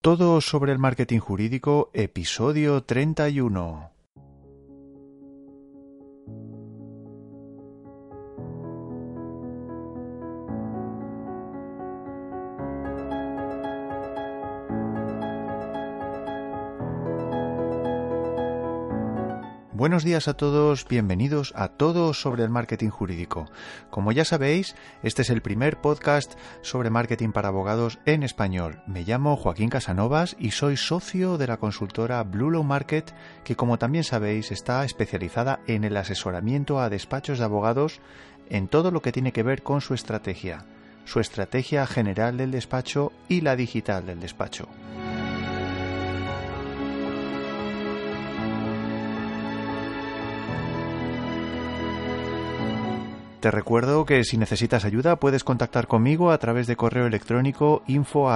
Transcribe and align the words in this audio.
Todo 0.00 0.40
sobre 0.40 0.72
el 0.72 0.78
marketing 0.78 1.18
jurídico, 1.18 1.90
episodio 1.92 2.84
31. 2.84 3.95
Buenos 19.76 20.04
días 20.04 20.26
a 20.26 20.32
todos, 20.32 20.88
bienvenidos 20.88 21.52
a 21.54 21.68
Todo 21.68 22.14
sobre 22.14 22.42
el 22.42 22.48
Marketing 22.48 22.88
Jurídico. 22.88 23.44
Como 23.90 24.10
ya 24.10 24.24
sabéis, 24.24 24.74
este 25.02 25.20
es 25.20 25.28
el 25.28 25.42
primer 25.42 25.82
podcast 25.82 26.32
sobre 26.62 26.88
marketing 26.88 27.32
para 27.32 27.48
abogados 27.48 27.98
en 28.06 28.22
español. 28.22 28.80
Me 28.86 29.04
llamo 29.04 29.36
Joaquín 29.36 29.68
Casanovas 29.68 30.34
y 30.38 30.52
soy 30.52 30.78
socio 30.78 31.36
de 31.36 31.46
la 31.46 31.58
consultora 31.58 32.22
Blue 32.22 32.50
Law 32.50 32.64
Market, 32.64 33.12
que 33.44 33.54
como 33.54 33.78
también 33.78 34.02
sabéis 34.02 34.50
está 34.50 34.82
especializada 34.82 35.60
en 35.66 35.84
el 35.84 35.98
asesoramiento 35.98 36.80
a 36.80 36.88
despachos 36.88 37.38
de 37.38 37.44
abogados 37.44 38.00
en 38.48 38.68
todo 38.68 38.90
lo 38.90 39.02
que 39.02 39.12
tiene 39.12 39.32
que 39.32 39.42
ver 39.42 39.62
con 39.62 39.82
su 39.82 39.92
estrategia, 39.92 40.64
su 41.04 41.20
estrategia 41.20 41.86
general 41.86 42.38
del 42.38 42.50
despacho 42.50 43.12
y 43.28 43.42
la 43.42 43.56
digital 43.56 44.06
del 44.06 44.20
despacho. 44.20 44.68
Te 53.46 53.52
recuerdo 53.52 54.04
que 54.04 54.24
si 54.24 54.38
necesitas 54.38 54.84
ayuda 54.84 55.20
puedes 55.20 55.44
contactar 55.44 55.86
conmigo 55.86 56.32
a 56.32 56.38
través 56.38 56.66
de 56.66 56.74
correo 56.74 57.06
electrónico 57.06 57.84
info 57.86 58.28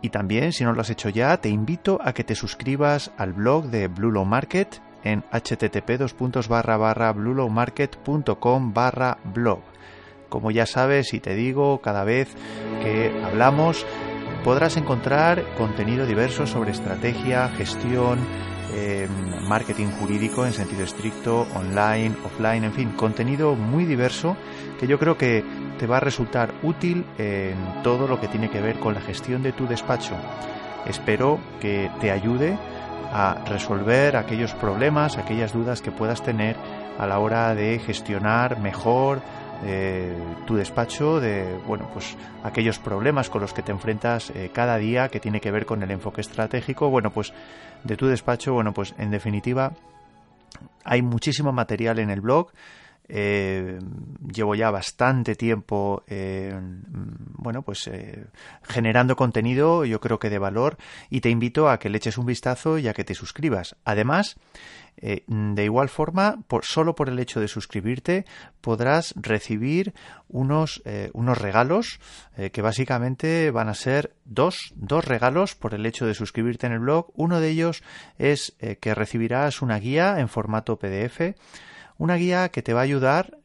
Y 0.00 0.10
también, 0.10 0.52
si 0.52 0.62
no 0.62 0.72
lo 0.74 0.80
has 0.80 0.90
hecho 0.90 1.08
ya, 1.08 1.36
te 1.38 1.48
invito 1.48 1.98
a 2.00 2.12
que 2.12 2.22
te 2.22 2.36
suscribas 2.36 3.10
al 3.18 3.32
blog 3.32 3.64
de 3.64 3.88
Blue 3.88 4.24
Market 4.24 4.80
en 5.02 5.24
http 5.32 5.98
bluelowmarket.com 7.16 8.72
barra 8.72 9.18
blog. 9.24 9.58
Como 10.28 10.52
ya 10.52 10.66
sabes 10.66 11.12
y 11.14 11.18
te 11.18 11.34
digo 11.34 11.80
cada 11.80 12.04
vez 12.04 12.28
que 12.80 13.10
hablamos, 13.24 13.84
podrás 14.44 14.76
encontrar 14.76 15.42
contenido 15.56 16.06
diverso 16.06 16.46
sobre 16.46 16.70
estrategia, 16.70 17.48
gestión, 17.48 18.20
Marketing 19.48 19.88
jurídico 19.98 20.46
en 20.46 20.52
sentido 20.52 20.84
estricto, 20.84 21.46
online, 21.54 22.14
offline, 22.24 22.64
en 22.64 22.72
fin, 22.72 22.90
contenido 22.90 23.54
muy 23.54 23.84
diverso 23.84 24.36
que 24.78 24.86
yo 24.86 24.98
creo 24.98 25.16
que 25.16 25.44
te 25.78 25.86
va 25.86 25.96
a 25.96 26.00
resultar 26.00 26.52
útil 26.62 27.04
en 27.18 27.56
todo 27.82 28.06
lo 28.06 28.20
que 28.20 28.28
tiene 28.28 28.50
que 28.50 28.60
ver 28.60 28.78
con 28.78 28.94
la 28.94 29.00
gestión 29.00 29.42
de 29.42 29.52
tu 29.52 29.66
despacho. 29.66 30.14
Espero 30.86 31.38
que 31.60 31.90
te 32.00 32.10
ayude 32.10 32.56
a 33.12 33.42
resolver 33.46 34.16
aquellos 34.16 34.52
problemas, 34.54 35.16
aquellas 35.16 35.52
dudas 35.52 35.82
que 35.82 35.90
puedas 35.90 36.22
tener 36.22 36.56
a 36.98 37.06
la 37.06 37.18
hora 37.18 37.54
de 37.54 37.78
gestionar 37.78 38.60
mejor 38.60 39.20
eh, 39.64 40.14
tu 40.46 40.56
despacho, 40.56 41.20
de 41.20 41.58
bueno, 41.66 41.88
pues 41.92 42.16
aquellos 42.44 42.78
problemas 42.78 43.28
con 43.28 43.40
los 43.40 43.52
que 43.52 43.62
te 43.62 43.72
enfrentas 43.72 44.30
eh, 44.30 44.50
cada 44.52 44.78
día 44.78 45.08
que 45.08 45.20
tiene 45.20 45.40
que 45.40 45.50
ver 45.50 45.66
con 45.66 45.82
el 45.82 45.90
enfoque 45.90 46.20
estratégico, 46.20 46.90
bueno, 46.90 47.10
pues 47.10 47.32
de 47.84 47.96
tu 47.96 48.06
despacho, 48.06 48.52
bueno, 48.52 48.72
pues 48.72 48.94
en 48.98 49.10
definitiva 49.10 49.72
hay 50.84 51.02
muchísimo 51.02 51.52
material 51.52 51.98
en 51.98 52.10
el 52.10 52.20
blog. 52.20 52.50
Eh, 53.10 53.78
llevo 54.30 54.54
ya 54.54 54.70
bastante 54.70 55.34
tiempo 55.34 56.04
bueno 57.38 57.62
pues 57.62 57.90
generando 58.62 59.16
contenido 59.16 59.86
yo 59.86 59.98
creo 59.98 60.18
que 60.18 60.28
de 60.28 60.38
valor 60.38 60.76
y 61.08 61.22
te 61.22 61.30
invito 61.30 61.70
a 61.70 61.78
que 61.78 61.88
le 61.88 61.96
eches 61.96 62.18
un 62.18 62.26
vistazo 62.26 62.76
y 62.76 62.86
a 62.86 62.92
que 62.92 63.04
te 63.04 63.14
suscribas 63.14 63.76
además 63.84 64.36
eh, 65.00 65.22
de 65.28 65.64
igual 65.64 65.88
forma, 65.88 66.38
por, 66.48 66.64
solo 66.64 66.94
por 66.94 67.08
el 67.08 67.18
hecho 67.20 67.40
de 67.40 67.46
suscribirte 67.46 68.24
podrás 68.60 69.14
recibir 69.16 69.94
unos, 70.28 70.82
eh, 70.84 71.10
unos 71.12 71.38
regalos 71.38 72.00
eh, 72.36 72.50
que 72.50 72.62
básicamente 72.62 73.52
van 73.52 73.68
a 73.68 73.74
ser 73.74 74.12
dos, 74.24 74.72
dos 74.74 75.04
regalos 75.04 75.54
por 75.54 75.74
el 75.74 75.86
hecho 75.86 76.04
de 76.04 76.14
suscribirte 76.14 76.66
en 76.66 76.72
el 76.72 76.80
blog. 76.80 77.12
Uno 77.14 77.40
de 77.40 77.48
ellos 77.48 77.82
es 78.18 78.56
que 78.80 78.94
recibirás 78.94 79.62
una 79.62 79.78
guía 79.78 80.18
en 80.18 80.28
formato 80.28 80.78
PDF, 80.78 81.34
una 81.98 82.14
guía 82.14 82.48
que 82.48 82.62
te 82.62 82.72
va 82.72 82.80
a 82.80 82.84
ayudar 82.84 83.38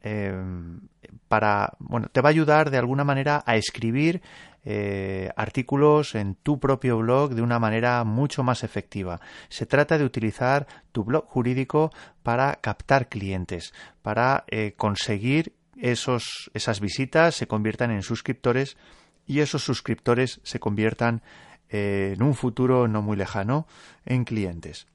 para, 1.28 1.74
bueno, 1.80 2.08
te 2.12 2.22
va 2.22 2.30
a 2.30 2.32
ayudar 2.32 2.70
de 2.70 2.78
alguna 2.78 3.04
manera 3.04 3.44
a 3.46 3.56
escribir 3.56 4.22
eh, 4.66 5.30
artículos 5.36 6.16
en 6.16 6.36
tu 6.36 6.58
propio 6.58 6.98
blog 7.00 7.34
de 7.34 7.42
una 7.42 7.60
manera 7.60 8.04
mucho 8.06 8.44
más 8.44 8.64
efectiva. 8.64 9.20
Se 9.50 9.66
trata 9.66 9.98
de 9.98 10.06
utilizar 10.06 10.68
tu 10.94 11.04
blog 11.04 11.26
jurídico 11.26 11.92
para 12.22 12.56
captar 12.62 13.10
clientes, 13.10 13.74
para 14.02 14.46
eh, 14.48 14.74
conseguir 14.78 15.54
esos, 15.76 16.50
esas 16.54 16.80
visitas 16.80 17.36
se 17.36 17.48
conviertan 17.48 17.92
en 17.92 18.04
suscriptores 18.04 18.78
y 19.26 19.40
esos 19.40 19.64
suscriptores 19.64 20.40
se 20.44 20.62
conviertan 20.62 21.24
eh, 21.70 22.14
en 22.16 22.24
un 22.24 22.34
futuro 22.34 22.88
no 22.88 23.02
muy 23.02 23.18
lejano 23.18 23.68
en 24.06 24.24
clientes. 24.24 24.88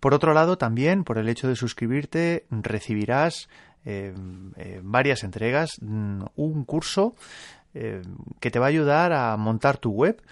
Por 0.00 0.14
otro 0.14 0.34
lado, 0.34 0.58
también 0.58 1.04
por 1.04 1.18
el 1.18 1.28
hecho 1.28 1.48
de 1.48 1.56
suscribirte 1.56 2.46
recibirás 2.50 3.48
varias 4.82 5.24
entregas, 5.24 5.80
mm, 5.80 6.24
un 6.36 6.64
curso 6.64 7.14
eh, 7.74 8.02
que 8.40 8.50
te 8.50 8.58
va 8.58 8.66
a 8.66 8.68
ayudar 8.70 9.12
a 9.12 9.36
montar 9.36 9.76
tu 9.76 9.90
web. 9.90 10.22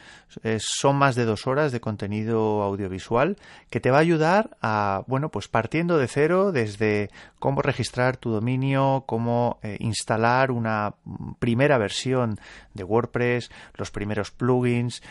Eh, 0.43 0.57
son 0.59 0.97
más 0.97 1.15
de 1.15 1.27
dos 1.27 1.47
horas 1.47 1.71
de 1.71 1.81
contenido 1.81 2.63
audiovisual 2.63 3.37
que 3.71 3.79
te 3.79 3.91
va 3.91 3.99
a 3.99 4.01
ayudar 4.01 4.57
a, 4.63 5.05
bueno, 5.07 5.29
pues 5.29 5.47
partiendo 5.47 5.99
de 5.99 6.09
cero 6.09 6.51
desde 6.51 7.11
cómo 7.39 7.63
registrar 7.63 8.17
tu 8.17 8.31
dominio, 8.31 9.05
cómo 9.07 9.59
eh, 9.63 9.77
instalar 9.81 10.51
una 10.51 10.95
primera 11.39 11.79
versión 11.79 12.41
de 12.77 12.85
WordPress, 12.85 13.51
los 13.75 13.91
primeros 13.91 14.31
plugins, 14.31 15.03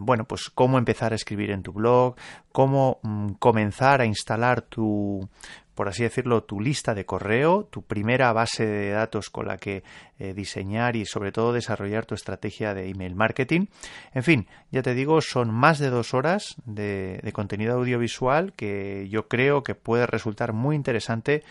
bueno, 0.00 0.24
pues 0.24 0.50
cómo 0.54 0.78
empezar 0.78 1.12
a 1.12 1.16
escribir 1.16 1.50
en 1.50 1.62
tu 1.62 1.72
blog, 1.72 2.16
cómo 2.52 3.00
mm, 3.02 3.32
comenzar 3.38 4.00
a 4.00 4.06
instalar 4.06 4.62
tu, 4.62 5.28
por 5.74 5.88
así 5.88 6.02
decirlo, 6.02 6.44
tu 6.44 6.60
lista 6.60 6.94
de 6.94 7.04
correo, 7.04 7.64
tu 7.64 7.82
primera 7.82 8.32
base 8.32 8.64
de 8.64 8.90
datos 8.90 9.28
con 9.28 9.48
la 9.48 9.56
que 9.56 9.82
eh, 10.18 10.32
diseñar 10.32 10.94
y 10.94 11.04
sobre 11.04 11.32
todo 11.32 11.52
desarrollar 11.52 12.06
tu 12.06 12.14
estrategia 12.14 12.74
de 12.74 12.88
email 12.88 13.16
marketing. 13.16 13.66
En 14.12 14.22
fin, 14.22 14.46
ya 14.70 14.82
te 14.82 14.94
digo, 14.94 15.20
son 15.20 15.52
más 15.52 15.78
de 15.80 15.90
dos 15.90 16.14
horas 16.14 16.56
de, 16.64 17.20
contenido 17.32 17.74
audiovisual 17.74 18.52
que 18.52 19.08
yo 19.10 19.26
creo 19.26 19.64
que 19.64 19.74
puede 19.74 20.06
resultar 20.06 20.52
muy 20.52 20.76
interesante 20.76 21.42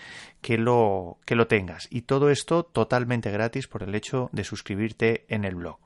que 0.44 0.60
lo, 0.60 1.18
que 1.26 1.36
lo 1.36 1.48
tengas. 1.48 1.88
Y 1.90 2.02
todo 2.02 2.30
esto 2.30 2.64
totalmente 2.64 3.32
gratis 3.32 3.68
por 3.68 3.82
el 3.82 3.96
hecho 3.96 4.30
de 4.34 4.44
suscribirte 4.44 5.26
en 5.30 5.46
el 5.46 5.56
blog. 5.56 5.80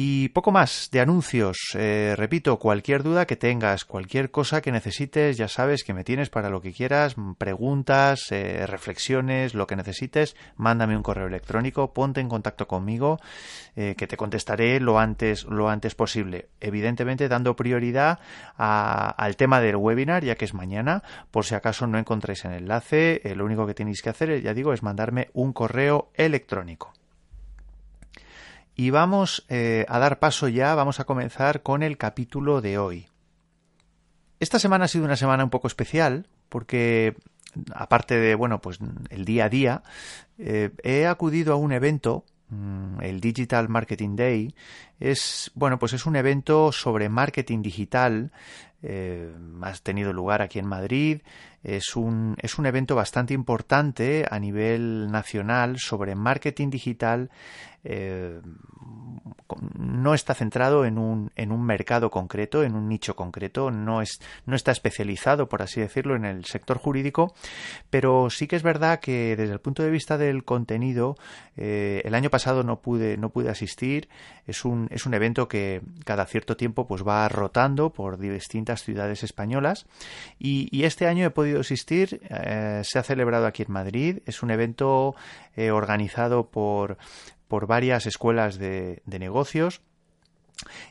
Y 0.00 0.28
poco 0.28 0.52
más 0.52 0.90
de 0.92 1.00
anuncios. 1.00 1.56
Eh, 1.74 2.14
repito, 2.16 2.56
cualquier 2.60 3.02
duda 3.02 3.26
que 3.26 3.34
tengas, 3.34 3.84
cualquier 3.84 4.30
cosa 4.30 4.60
que 4.60 4.70
necesites, 4.70 5.36
ya 5.36 5.48
sabes 5.48 5.82
que 5.82 5.92
me 5.92 6.04
tienes 6.04 6.30
para 6.30 6.50
lo 6.50 6.60
que 6.60 6.72
quieras, 6.72 7.16
preguntas, 7.36 8.30
eh, 8.30 8.64
reflexiones, 8.68 9.54
lo 9.54 9.66
que 9.66 9.74
necesites, 9.74 10.36
mándame 10.54 10.96
un 10.96 11.02
correo 11.02 11.26
electrónico, 11.26 11.92
ponte 11.92 12.20
en 12.20 12.28
contacto 12.28 12.68
conmigo, 12.68 13.18
eh, 13.74 13.96
que 13.98 14.06
te 14.06 14.16
contestaré 14.16 14.78
lo 14.78 15.00
antes, 15.00 15.42
lo 15.46 15.68
antes 15.68 15.96
posible. 15.96 16.46
Evidentemente 16.60 17.28
dando 17.28 17.56
prioridad 17.56 18.20
al 18.56 19.34
tema 19.34 19.60
del 19.60 19.74
webinar, 19.74 20.22
ya 20.22 20.36
que 20.36 20.44
es 20.44 20.54
mañana, 20.54 21.02
por 21.32 21.44
si 21.44 21.56
acaso 21.56 21.88
no 21.88 21.98
encontráis 21.98 22.44
el 22.44 22.52
enlace, 22.52 23.20
lo 23.34 23.44
único 23.44 23.66
que 23.66 23.74
tenéis 23.74 24.00
que 24.00 24.10
hacer, 24.10 24.40
ya 24.42 24.54
digo, 24.54 24.72
es 24.72 24.84
mandarme 24.84 25.30
un 25.32 25.52
correo 25.52 26.12
electrónico. 26.14 26.92
Y 28.80 28.90
vamos 28.90 29.44
eh, 29.48 29.84
a 29.88 29.98
dar 29.98 30.20
paso 30.20 30.46
ya, 30.46 30.72
vamos 30.76 31.00
a 31.00 31.04
comenzar 31.04 31.64
con 31.64 31.82
el 31.82 31.98
capítulo 31.98 32.60
de 32.60 32.78
hoy. 32.78 33.08
Esta 34.38 34.60
semana 34.60 34.84
ha 34.84 34.88
sido 34.88 35.04
una 35.04 35.16
semana 35.16 35.42
un 35.42 35.50
poco 35.50 35.66
especial 35.66 36.28
porque 36.48 37.16
aparte 37.74 38.20
de 38.20 38.36
bueno 38.36 38.60
pues 38.60 38.78
el 39.10 39.24
día 39.24 39.46
a 39.46 39.48
día 39.48 39.82
eh, 40.38 40.70
he 40.84 41.08
acudido 41.08 41.54
a 41.54 41.56
un 41.56 41.72
evento 41.72 42.24
mm, 42.50 43.02
el 43.02 43.20
Digital 43.20 43.68
Marketing 43.68 44.14
Day 44.14 44.54
es 45.00 45.50
bueno, 45.54 45.78
pues 45.78 45.92
es 45.92 46.06
un 46.06 46.16
evento 46.16 46.72
sobre 46.72 47.08
marketing 47.08 47.62
digital. 47.62 48.32
Eh, 48.80 49.32
ha 49.62 49.72
tenido 49.74 50.12
lugar 50.12 50.40
aquí 50.42 50.58
en 50.58 50.66
Madrid. 50.66 51.22
Es 51.62 51.96
un, 51.96 52.36
es 52.40 52.58
un 52.58 52.66
evento 52.66 52.94
bastante 52.94 53.34
importante 53.34 54.24
a 54.30 54.38
nivel 54.38 55.10
nacional 55.10 55.78
sobre 55.78 56.14
marketing 56.14 56.70
digital 56.70 57.30
eh, 57.84 58.40
no 59.78 60.14
está 60.14 60.34
centrado 60.34 60.84
en 60.84 60.98
un, 60.98 61.30
en 61.36 61.52
un 61.52 61.64
mercado 61.64 62.10
concreto, 62.10 62.62
en 62.62 62.74
un 62.74 62.88
nicho 62.88 63.16
concreto, 63.16 63.70
no, 63.70 64.02
es, 64.02 64.20
no 64.46 64.56
está 64.56 64.72
especializado, 64.72 65.48
por 65.48 65.62
así 65.62 65.80
decirlo, 65.80 66.14
en 66.14 66.24
el 66.24 66.44
sector 66.44 66.78
jurídico, 66.78 67.34
pero 67.88 68.30
sí 68.30 68.46
que 68.46 68.56
es 68.56 68.62
verdad 68.62 69.00
que 69.00 69.36
desde 69.36 69.54
el 69.54 69.60
punto 69.60 69.82
de 69.82 69.90
vista 69.90 70.18
del 70.18 70.44
contenido, 70.44 71.16
eh, 71.56 72.02
el 72.04 72.14
año 72.14 72.30
pasado 72.30 72.62
no 72.62 72.80
pude, 72.80 73.16
no 73.16 73.30
pude 73.30 73.48
asistir, 73.48 74.08
es 74.46 74.64
un, 74.64 74.87
es 74.90 75.06
un 75.06 75.14
evento 75.14 75.48
que 75.48 75.80
cada 76.04 76.26
cierto 76.26 76.56
tiempo 76.56 76.86
pues 76.86 77.06
va 77.06 77.28
rotando 77.28 77.90
por 77.90 78.18
distintas 78.18 78.82
ciudades 78.82 79.22
españolas 79.22 79.86
y, 80.38 80.68
este 80.88 81.06
año 81.06 81.26
he 81.26 81.30
podido 81.30 81.60
asistir, 81.60 82.20
eh, 82.30 82.80
se 82.82 82.98
ha 82.98 83.02
celebrado 83.02 83.46
aquí 83.46 83.62
en 83.62 83.72
Madrid, 83.72 84.18
es 84.24 84.42
un 84.42 84.50
evento 84.50 85.14
organizado 85.56 86.48
por 86.50 86.96
por 87.48 87.66
varias 87.66 88.06
escuelas 88.06 88.58
de, 88.58 89.02
negocios. 89.06 89.80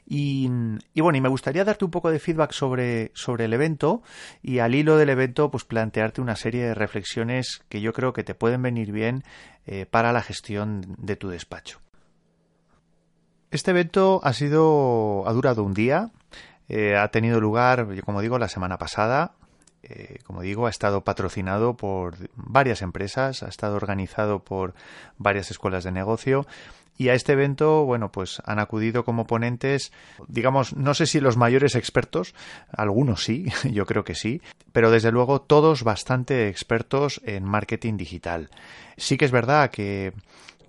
Y, 0.05 0.47
bueno, 0.95 1.17
y 1.17 1.21
me 1.21 1.29
gustaría 1.29 1.65
darte 1.65 1.85
un 1.85 1.91
poco 1.91 2.09
de 2.09 2.19
feedback 2.19 2.51
sobre, 2.51 3.11
sobre 3.13 3.45
el 3.45 3.53
evento 3.53 4.01
y 4.41 4.59
al 4.59 4.75
hilo 4.75 4.97
del 4.97 5.09
evento, 5.09 5.51
pues 5.51 5.65
plantearte 5.65 6.21
una 6.21 6.35
serie 6.35 6.65
de 6.65 6.73
reflexiones 6.73 7.61
que 7.69 7.81
yo 7.81 7.93
creo 7.93 8.13
que 8.13 8.23
te 8.23 8.33
pueden 8.33 8.61
venir 8.61 8.91
bien 8.91 9.23
eh, 9.65 9.85
para 9.85 10.13
la 10.13 10.21
gestión 10.21 10.95
de 10.97 11.15
tu 11.15 11.29
despacho. 11.29 11.79
Este 13.49 13.71
evento 13.71 14.19
ha 14.23 14.33
sido, 14.33 15.23
ha 15.27 15.33
durado 15.33 15.63
un 15.63 15.73
día, 15.73 16.11
eh, 16.67 16.97
ha 16.97 17.07
tenido 17.09 17.39
lugar, 17.39 17.87
como 18.03 18.21
digo, 18.21 18.37
la 18.39 18.49
semana 18.49 18.77
pasada. 18.77 19.33
Eh, 19.83 20.19
como 20.25 20.41
digo, 20.41 20.65
ha 20.67 20.69
estado 20.69 21.01
patrocinado 21.05 21.77
por 21.77 22.15
varias 22.35 22.81
empresas, 22.81 23.43
ha 23.43 23.47
estado 23.47 23.75
organizado 23.75 24.39
por 24.39 24.73
varias 25.17 25.49
escuelas 25.49 25.85
de 25.85 25.91
negocio 25.91 26.45
y 26.97 27.09
a 27.09 27.13
este 27.13 27.33
evento, 27.33 27.85
bueno, 27.85 28.11
pues 28.11 28.41
han 28.45 28.59
acudido 28.59 29.05
como 29.05 29.27
ponentes, 29.27 29.91
digamos, 30.27 30.75
no 30.75 30.93
sé 30.95 31.05
si 31.05 31.19
los 31.19 31.37
mayores 31.37 31.75
expertos, 31.75 32.33
algunos 32.71 33.23
sí, 33.23 33.45
yo 33.71 33.85
creo 33.85 34.03
que 34.03 34.15
sí, 34.15 34.41
pero 34.71 34.89
desde 34.89 35.11
luego 35.11 35.41
todos 35.41 35.83
bastante 35.83 36.49
expertos 36.49 37.21
en 37.23 37.43
marketing 37.43 37.97
digital. 37.97 38.49
Sí 38.97 39.17
que 39.17 39.25
es 39.25 39.31
verdad 39.31 39.69
que 39.69 40.13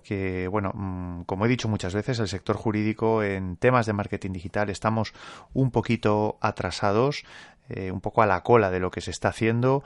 que, 0.09 0.47
bueno, 0.47 0.71
mm, 0.73 1.21
como 1.25 1.45
he 1.45 1.47
dicho 1.47 1.67
muchas 1.67 1.93
veces, 1.93 2.17
el 2.17 2.27
sector 2.27 2.55
jurídico 2.55 3.21
en 3.21 3.57
temas 3.57 3.85
de 3.85 3.93
marketing 3.93 4.31
digital 4.31 4.71
estamos 4.71 5.13
un 5.53 5.69
poquito 5.69 6.39
atrasados. 6.41 7.25
Eh, 7.71 7.91
un 7.91 8.01
poco 8.01 8.23
a 8.23 8.25
la 8.25 8.41
cola 8.41 8.71
de 8.71 8.79
lo 8.79 8.89
que 8.89 8.99
se 8.99 9.11
está 9.11 9.27
haciendo, 9.27 9.83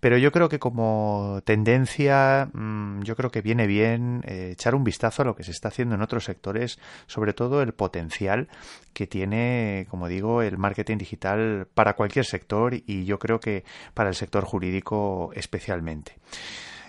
pero 0.00 0.16
yo 0.16 0.32
creo 0.32 0.48
que 0.48 0.58
como 0.58 1.42
tendencia, 1.44 2.48
mm, 2.50 3.02
yo 3.02 3.14
creo 3.14 3.30
que 3.30 3.42
viene 3.42 3.66
bien 3.66 4.22
eh, 4.24 4.52
echar 4.52 4.74
un 4.74 4.84
vistazo 4.84 5.20
a 5.20 5.26
lo 5.26 5.36
que 5.36 5.44
se 5.44 5.50
está 5.50 5.68
haciendo 5.68 5.94
en 5.94 6.00
otros 6.00 6.24
sectores, 6.24 6.78
sobre 7.06 7.34
todo 7.34 7.60
el 7.60 7.74
potencial 7.74 8.48
que 8.94 9.06
tiene, 9.06 9.86
como 9.90 10.08
digo, 10.08 10.40
el 10.40 10.56
marketing 10.56 10.96
digital 10.96 11.68
para 11.74 11.92
cualquier 11.92 12.24
sector 12.24 12.72
y 12.72 13.04
yo 13.04 13.18
creo 13.18 13.38
que 13.38 13.64
para 13.92 14.08
el 14.08 14.14
sector 14.14 14.46
jurídico 14.46 15.30
especialmente. 15.34 16.16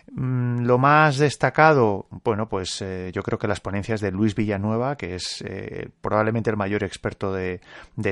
Mm, 0.09 0.63
lo 0.65 0.77
más 0.77 1.17
destacado, 1.17 2.07
bueno, 2.23 2.47
pues 2.47 2.81
eh, 2.81 3.11
yo 3.13 3.21
creo 3.23 3.37
que 3.37 3.47
las 3.47 3.59
ponencias 3.59 3.99
de 3.99 4.11
Luis 4.11 4.35
Villanueva, 4.35 4.95
que 4.95 5.15
es 5.15 5.43
eh, 5.45 5.89
probablemente 6.01 6.49
el 6.49 6.55
mayor 6.55 6.83
experto 6.83 7.33
de, 7.33 7.59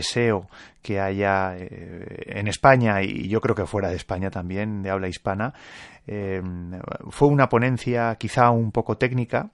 SEO 0.01 0.47
que 0.81 0.99
haya 0.99 1.55
eh, 1.57 2.23
en 2.25 2.47
España 2.47 3.01
y 3.01 3.29
yo 3.29 3.39
creo 3.39 3.55
que 3.55 3.65
fuera 3.65 3.89
de 3.89 3.95
España 3.95 4.29
también, 4.29 4.83
de 4.83 4.89
habla 4.89 5.07
hispana, 5.07 5.53
fue 7.09 7.27
una 7.29 7.49
ponencia 7.49 8.15
quizá 8.19 8.51
un 8.51 8.71
poco 8.71 8.95
técnica, 8.97 9.49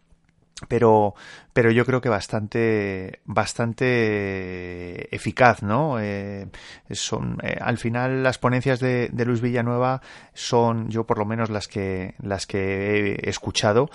pero, 0.67 1.15
pero 1.53 1.71
yo 1.71 1.85
creo 1.85 2.01
que 2.01 2.09
bastante, 2.09 3.19
bastante 3.25 5.13
eficaz, 5.13 5.63
¿no? 5.63 5.99
Eh, 5.99 6.47
son, 6.91 7.37
eh, 7.43 7.57
al 7.59 7.77
final 7.77 8.23
las 8.23 8.37
ponencias 8.37 8.79
de, 8.79 9.09
de, 9.11 9.25
Luis 9.25 9.41
Villanueva 9.41 10.01
son, 10.33 10.89
yo 10.89 11.05
por 11.05 11.17
lo 11.17 11.25
menos 11.25 11.49
las 11.49 11.67
que, 11.67 12.15
las 12.19 12.47
que 12.47 13.15
he 13.15 13.29
escuchado, 13.29 13.89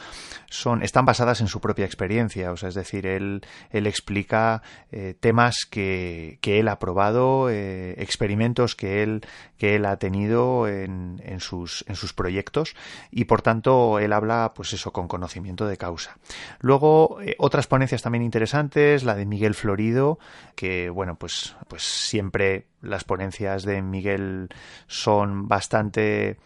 son, 0.50 0.82
están 0.82 1.04
basadas 1.04 1.40
en 1.40 1.48
su 1.48 1.60
propia 1.60 1.86
experiencia, 1.86 2.52
o 2.52 2.56
sea, 2.56 2.68
es 2.68 2.74
decir, 2.74 3.06
él, 3.06 3.42
él 3.70 3.86
explica 3.86 4.62
eh, 4.92 5.14
temas 5.18 5.66
que, 5.68 6.38
que 6.42 6.60
él 6.60 6.68
ha 6.68 6.78
probado, 6.78 7.48
experimentos 7.50 8.76
que 8.76 9.02
él, 9.02 9.22
que 9.56 9.76
él 9.76 9.86
ha 9.86 9.96
tenido 9.96 10.68
en, 10.68 11.22
en, 11.24 11.40
sus, 11.40 11.84
en 11.88 11.96
sus 11.96 12.12
proyectos 12.12 12.74
y 13.10 13.24
por 13.24 13.42
tanto 13.42 13.98
él 13.98 14.12
habla, 14.12 14.52
pues 14.54 14.72
eso, 14.72 14.92
con 14.92 15.08
conocimiento 15.08 15.66
de 15.66 15.76
causa. 15.76 16.18
Luego, 16.60 17.18
otras 17.46 17.66
ponencias 17.66 18.02
también 18.02 18.22
interesantes, 18.22 19.04
la 19.04 19.14
de 19.14 19.24
Miguel 19.24 19.54
Florido, 19.54 20.18
que 20.54 20.90
bueno, 20.90 21.14
pues, 21.16 21.56
pues 21.68 21.82
siempre 21.82 22.66
las 22.82 23.04
ponencias 23.04 23.62
de 23.64 23.82
Miguel 23.82 24.48
son 24.86 25.48
bastante 25.48 26.36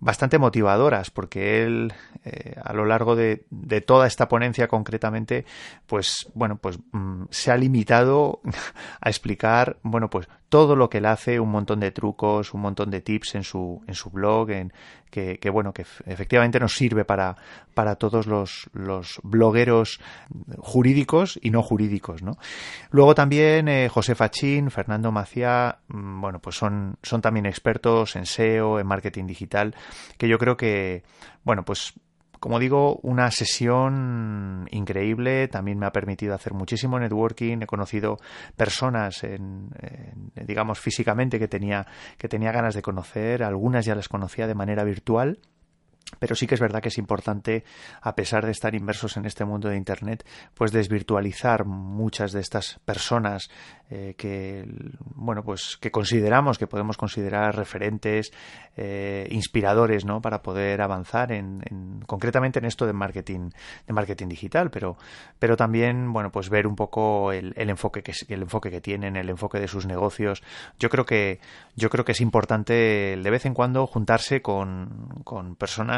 bastante 0.00 0.38
motivadoras 0.38 1.10
porque 1.10 1.64
él 1.64 1.92
eh, 2.24 2.54
a 2.62 2.72
lo 2.72 2.84
largo 2.84 3.16
de, 3.16 3.44
toda 3.84 4.06
esta 4.06 4.28
ponencia 4.28 4.68
concretamente 4.68 5.44
pues 5.86 6.30
bueno 6.34 6.56
pues 6.56 6.78
mm, 6.92 7.24
se 7.30 7.50
ha 7.50 7.56
limitado 7.56 8.40
a 9.00 9.08
explicar 9.08 9.78
bueno 9.82 10.08
pues 10.08 10.28
todo 10.48 10.76
lo 10.76 10.88
que 10.88 10.98
él 10.98 11.06
hace 11.06 11.40
un 11.40 11.50
montón 11.50 11.80
de 11.80 11.90
trucos 11.90 12.54
un 12.54 12.60
montón 12.60 12.90
de 12.90 13.00
tips 13.00 13.34
en 13.34 13.44
su 13.44 13.82
en 13.86 13.94
su 13.94 14.10
blog 14.10 14.50
en 14.50 14.72
que, 15.10 15.38
bueno 15.50 15.72
que 15.72 15.84
efectivamente 16.06 16.60
nos 16.60 16.76
sirve 16.76 17.04
para 17.04 17.36
para 17.74 17.96
todos 17.96 18.26
los, 18.26 18.70
blogueros 19.22 20.00
jurídicos 20.58 21.38
y 21.42 21.50
no 21.50 21.62
jurídicos 21.62 22.22
no 22.22 22.38
luego 22.90 23.14
también 23.14 23.68
eh, 23.68 23.88
José 23.88 24.14
Fachín 24.14 24.70
Fernando 24.70 25.10
Maciá 25.10 25.78
mm, 25.88 26.20
bueno 26.20 26.38
pues 26.40 26.56
son 26.56 26.96
son 27.02 27.20
también 27.20 27.46
expertos 27.46 28.16
en 28.16 28.26
SEO 28.26 28.78
en 28.78 28.86
marketing 28.86 29.26
digital 29.26 29.74
que 30.16 30.28
yo 30.28 30.38
creo 30.38 30.56
que, 30.56 31.02
bueno, 31.44 31.64
pues 31.64 31.94
como 32.40 32.58
digo, 32.58 32.96
una 33.02 33.30
sesión 33.30 34.66
increíble. 34.70 35.48
También 35.48 35.78
me 35.78 35.86
ha 35.86 35.92
permitido 35.92 36.34
hacer 36.34 36.54
muchísimo 36.54 36.98
networking. 36.98 37.58
He 37.62 37.66
conocido 37.66 38.18
personas, 38.56 39.24
en, 39.24 39.70
digamos, 40.46 40.78
físicamente 40.78 41.38
que 41.38 41.48
tenía, 41.48 41.86
que 42.16 42.28
tenía 42.28 42.52
ganas 42.52 42.74
de 42.74 42.82
conocer. 42.82 43.42
Algunas 43.42 43.84
ya 43.84 43.94
las 43.94 44.08
conocía 44.08 44.46
de 44.46 44.54
manera 44.54 44.84
virtual. 44.84 45.38
Pero 46.18 46.34
sí 46.34 46.46
que 46.46 46.54
es 46.54 46.60
verdad 46.60 46.80
que 46.80 46.88
es 46.88 46.98
importante, 46.98 47.64
a 48.00 48.14
pesar 48.14 48.44
de 48.44 48.52
estar 48.52 48.74
inmersos 48.74 49.16
en 49.16 49.26
este 49.26 49.44
mundo 49.44 49.68
de 49.68 49.76
Internet, 49.76 50.26
pues 50.54 50.72
desvirtualizar 50.72 51.64
muchas 51.64 52.32
de 52.32 52.40
estas 52.40 52.80
personas 52.84 53.50
eh, 53.90 54.14
que, 54.16 54.66
bueno, 55.14 55.42
pues 55.42 55.78
que 55.80 55.90
consideramos, 55.90 56.58
que 56.58 56.66
podemos 56.66 56.96
considerar 56.96 57.56
referentes, 57.56 58.32
eh, 58.76 59.26
inspiradores, 59.30 60.04
¿no? 60.04 60.20
Para 60.20 60.42
poder 60.42 60.80
avanzar 60.82 61.32
en, 61.32 62.02
concretamente 62.06 62.58
en 62.58 62.64
esto 62.64 62.86
de 62.86 62.92
marketing, 62.92 63.50
de 63.86 63.92
marketing 63.92 64.28
digital, 64.28 64.70
pero, 64.70 64.96
pero 65.38 65.56
también, 65.56 66.12
bueno, 66.12 66.30
pues 66.30 66.48
ver 66.48 66.66
un 66.66 66.76
poco 66.76 67.32
el, 67.32 67.52
enfoque 67.56 68.02
que, 68.02 68.12
el 68.28 68.42
enfoque 68.42 68.70
que 68.70 68.80
tienen, 68.80 69.16
el 69.16 69.28
enfoque 69.30 69.58
de 69.58 69.68
sus 69.68 69.86
negocios. 69.86 70.42
Yo 70.78 70.90
creo 70.90 71.04
que, 71.04 71.40
yo 71.76 71.90
creo 71.90 72.04
que 72.04 72.12
es 72.12 72.20
importante 72.20 72.74
de 72.74 73.30
vez 73.30 73.46
en 73.46 73.54
cuando 73.54 73.86
juntarse 73.86 74.42
con, 74.42 75.22
con 75.24 75.56
personas 75.56 75.97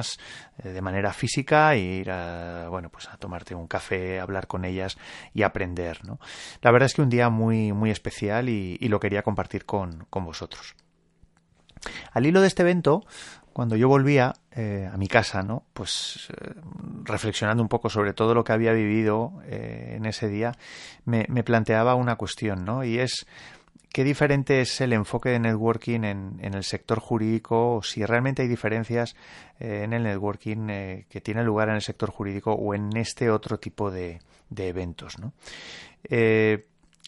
eh, 0.58 0.68
de 0.68 0.80
manera 0.80 1.12
física 1.12 1.74
e 1.74 1.80
ir 1.80 2.10
a, 2.10 2.68
bueno, 2.68 2.88
pues 2.90 3.08
a 3.08 3.16
tomarte 3.16 3.54
un 3.54 3.66
café, 3.66 4.20
hablar 4.20 4.46
con 4.46 4.64
ellas 4.64 4.98
y 5.34 5.42
aprender, 5.42 6.04
¿no? 6.04 6.18
La 6.62 6.70
verdad 6.70 6.86
es 6.86 6.94
que 6.94 7.02
un 7.02 7.10
día 7.10 7.28
muy, 7.28 7.72
muy 7.72 7.90
especial 7.90 8.48
y, 8.48 8.78
lo 8.90 8.98
quería 8.98 9.22
compartir 9.22 9.64
con, 9.64 10.06
vosotros. 10.10 10.74
Al 12.12 12.26
hilo 12.26 12.40
de 12.40 12.48
este 12.48 12.62
evento, 12.62 13.04
cuando 13.52 13.76
yo 13.76 13.88
volvía 13.88 14.34
eh, 14.50 14.90
a 14.92 14.96
mi 14.96 15.06
casa, 15.06 15.42
¿no? 15.42 15.64
Pues 15.72 16.28
eh, 16.30 16.54
reflexionando 17.04 17.62
un 17.62 17.68
poco 17.68 17.88
sobre 17.88 18.12
todo 18.12 18.34
lo 18.34 18.42
que 18.42 18.52
había 18.52 18.72
vivido 18.72 19.34
en 19.46 20.06
ese 20.06 20.28
día, 20.28 20.52
me, 21.04 21.24
me, 21.28 21.44
planteaba 21.44 21.94
una 21.94 22.16
cuestión, 22.16 22.64
¿no? 22.64 22.82
Y 22.82 22.98
es 22.98 23.26
qué 23.92 24.04
diferente 24.04 24.60
es 24.60 24.80
el 24.80 24.92
enfoque 24.92 25.30
de 25.30 25.38
networking 25.38 26.04
en, 26.04 26.38
el 26.40 26.64
sector 26.64 27.00
jurídico, 27.00 27.76
o 27.76 27.82
si 27.82 28.04
realmente 28.04 28.42
hay 28.42 28.48
diferencias 28.48 29.16
eh, 29.58 29.82
en 29.84 29.92
el 29.92 30.04
networking 30.04 30.68
eh, 30.70 31.06
que 31.08 31.20
tiene 31.20 31.42
lugar 31.44 31.68
en 31.68 31.76
el 31.76 31.82
sector 31.82 32.10
jurídico 32.10 32.52
o 32.52 32.74
en 32.74 32.96
este 32.96 33.30
otro 33.30 33.58
tipo 33.58 33.90
de, 33.90 34.20
eventos. 34.56 35.18
¿no? 35.18 35.32
Eh, 36.04 36.66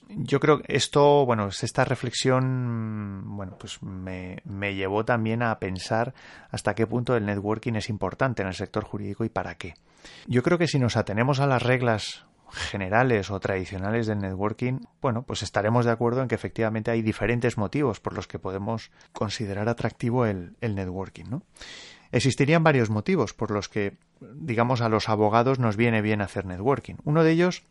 yo 0.09 0.41
creo 0.41 0.61
que 0.61 0.77
esto, 0.77 1.25
bueno, 1.25 1.49
esta 1.49 1.85
reflexión, 1.85 3.23
bueno, 3.37 3.57
pues 3.59 3.83
me, 3.83 4.39
me, 4.45 4.75
llevó 4.75 5.05
también 5.05 5.43
a 5.43 5.59
pensar 5.59 6.13
hasta 6.51 6.75
qué 6.75 6.87
punto 6.87 7.17
el 7.17 7.25
networking 7.25 7.75
es 7.75 7.89
importante 7.89 8.43
en 8.43 8.49
el 8.49 8.55
sector 8.55 8.85
jurídico 8.85 9.25
y 9.25 9.29
para 9.29 9.55
qué. 9.55 9.75
Yo 10.27 10.43
creo 10.43 10.59
que 10.59 10.67
si 10.67 10.79
nos 10.79 10.97
atenemos 10.97 11.41
a 11.41 11.47
las 11.47 11.63
reglas 11.63 12.27
generales 12.53 13.31
o 13.31 13.41
tradicionales 13.41 14.07
del 14.07 14.19
networking, 14.19 14.81
bueno, 15.01 15.23
pues 15.23 15.43
estaremos 15.43 15.85
de 15.85 15.91
acuerdo 15.91 16.23
en 16.23 16.29
que 16.29 16.35
efectivamente 16.35 16.91
hay 16.91 17.03
diferentes 17.03 17.57
motivos 17.57 18.01
por 18.01 18.15
los 18.15 18.27
que 18.27 18.39
podemos 18.39 18.91
considerar 19.13 19.69
atractivo 19.69 20.27
el, 20.27 20.55
networking, 20.61 21.25
¿no? 21.29 21.43
Existirían 22.13 22.63
varios 22.63 22.91
motivos 22.91 23.33
por 23.33 23.51
los 23.51 23.71
que, 23.71 23.97
digamos, 24.21 24.83
a 24.83 24.91
los 24.91 25.09
abogados 25.09 25.59
nos 25.59 25.77
viene 25.77 26.03
bien 26.03 26.21
hacer 26.21 26.45
networking. 26.45 26.97
Uno 27.05 27.25
de 27.25 27.33
ellos 27.33 27.65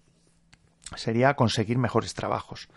sería 0.95 1.35
conseguir 1.35 1.77
mejores 1.77 2.15
trabajos. 2.15 2.67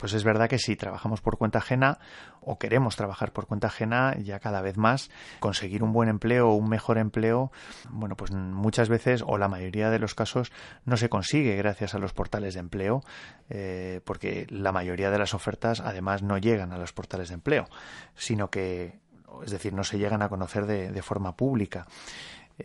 Pues 0.00 0.14
es 0.14 0.24
verdad 0.24 0.48
que 0.48 0.58
si 0.58 0.76
trabajamos 0.76 1.20
por 1.20 1.36
cuenta 1.36 1.58
ajena 1.58 1.98
o 2.40 2.58
queremos 2.58 2.96
trabajar 2.96 3.34
por 3.34 3.46
cuenta 3.46 3.66
ajena, 3.66 4.16
ya 4.18 4.40
cada 4.40 4.62
vez 4.62 4.78
más 4.78 5.10
conseguir 5.40 5.82
un 5.82 5.92
buen 5.92 6.08
empleo 6.08 6.48
o 6.48 6.54
un 6.54 6.70
mejor 6.70 6.96
empleo, 6.96 7.52
bueno, 7.90 8.16
pues 8.16 8.32
muchas 8.32 8.88
veces 8.88 9.22
o 9.26 9.36
la 9.36 9.48
mayoría 9.48 9.90
de 9.90 9.98
los 9.98 10.14
casos 10.14 10.52
no 10.86 10.96
se 10.96 11.10
consigue 11.10 11.54
gracias 11.56 11.94
a 11.94 11.98
los 11.98 12.14
portales 12.14 12.54
de 12.54 12.60
empleo, 12.60 13.02
eh, 13.50 14.00
porque 14.04 14.46
la 14.48 14.72
mayoría 14.72 15.10
de 15.10 15.18
las 15.18 15.34
ofertas 15.34 15.80
además 15.80 16.22
no 16.22 16.38
llegan 16.38 16.72
a 16.72 16.78
los 16.78 16.94
portales 16.94 17.28
de 17.28 17.34
empleo, 17.34 17.68
sino 18.14 18.48
que, 18.48 18.98
es 19.44 19.50
decir, 19.50 19.74
no 19.74 19.84
se 19.84 19.98
llegan 19.98 20.22
a 20.22 20.30
conocer 20.30 20.64
de 20.64 21.02
forma 21.02 21.36
pública. 21.36 21.86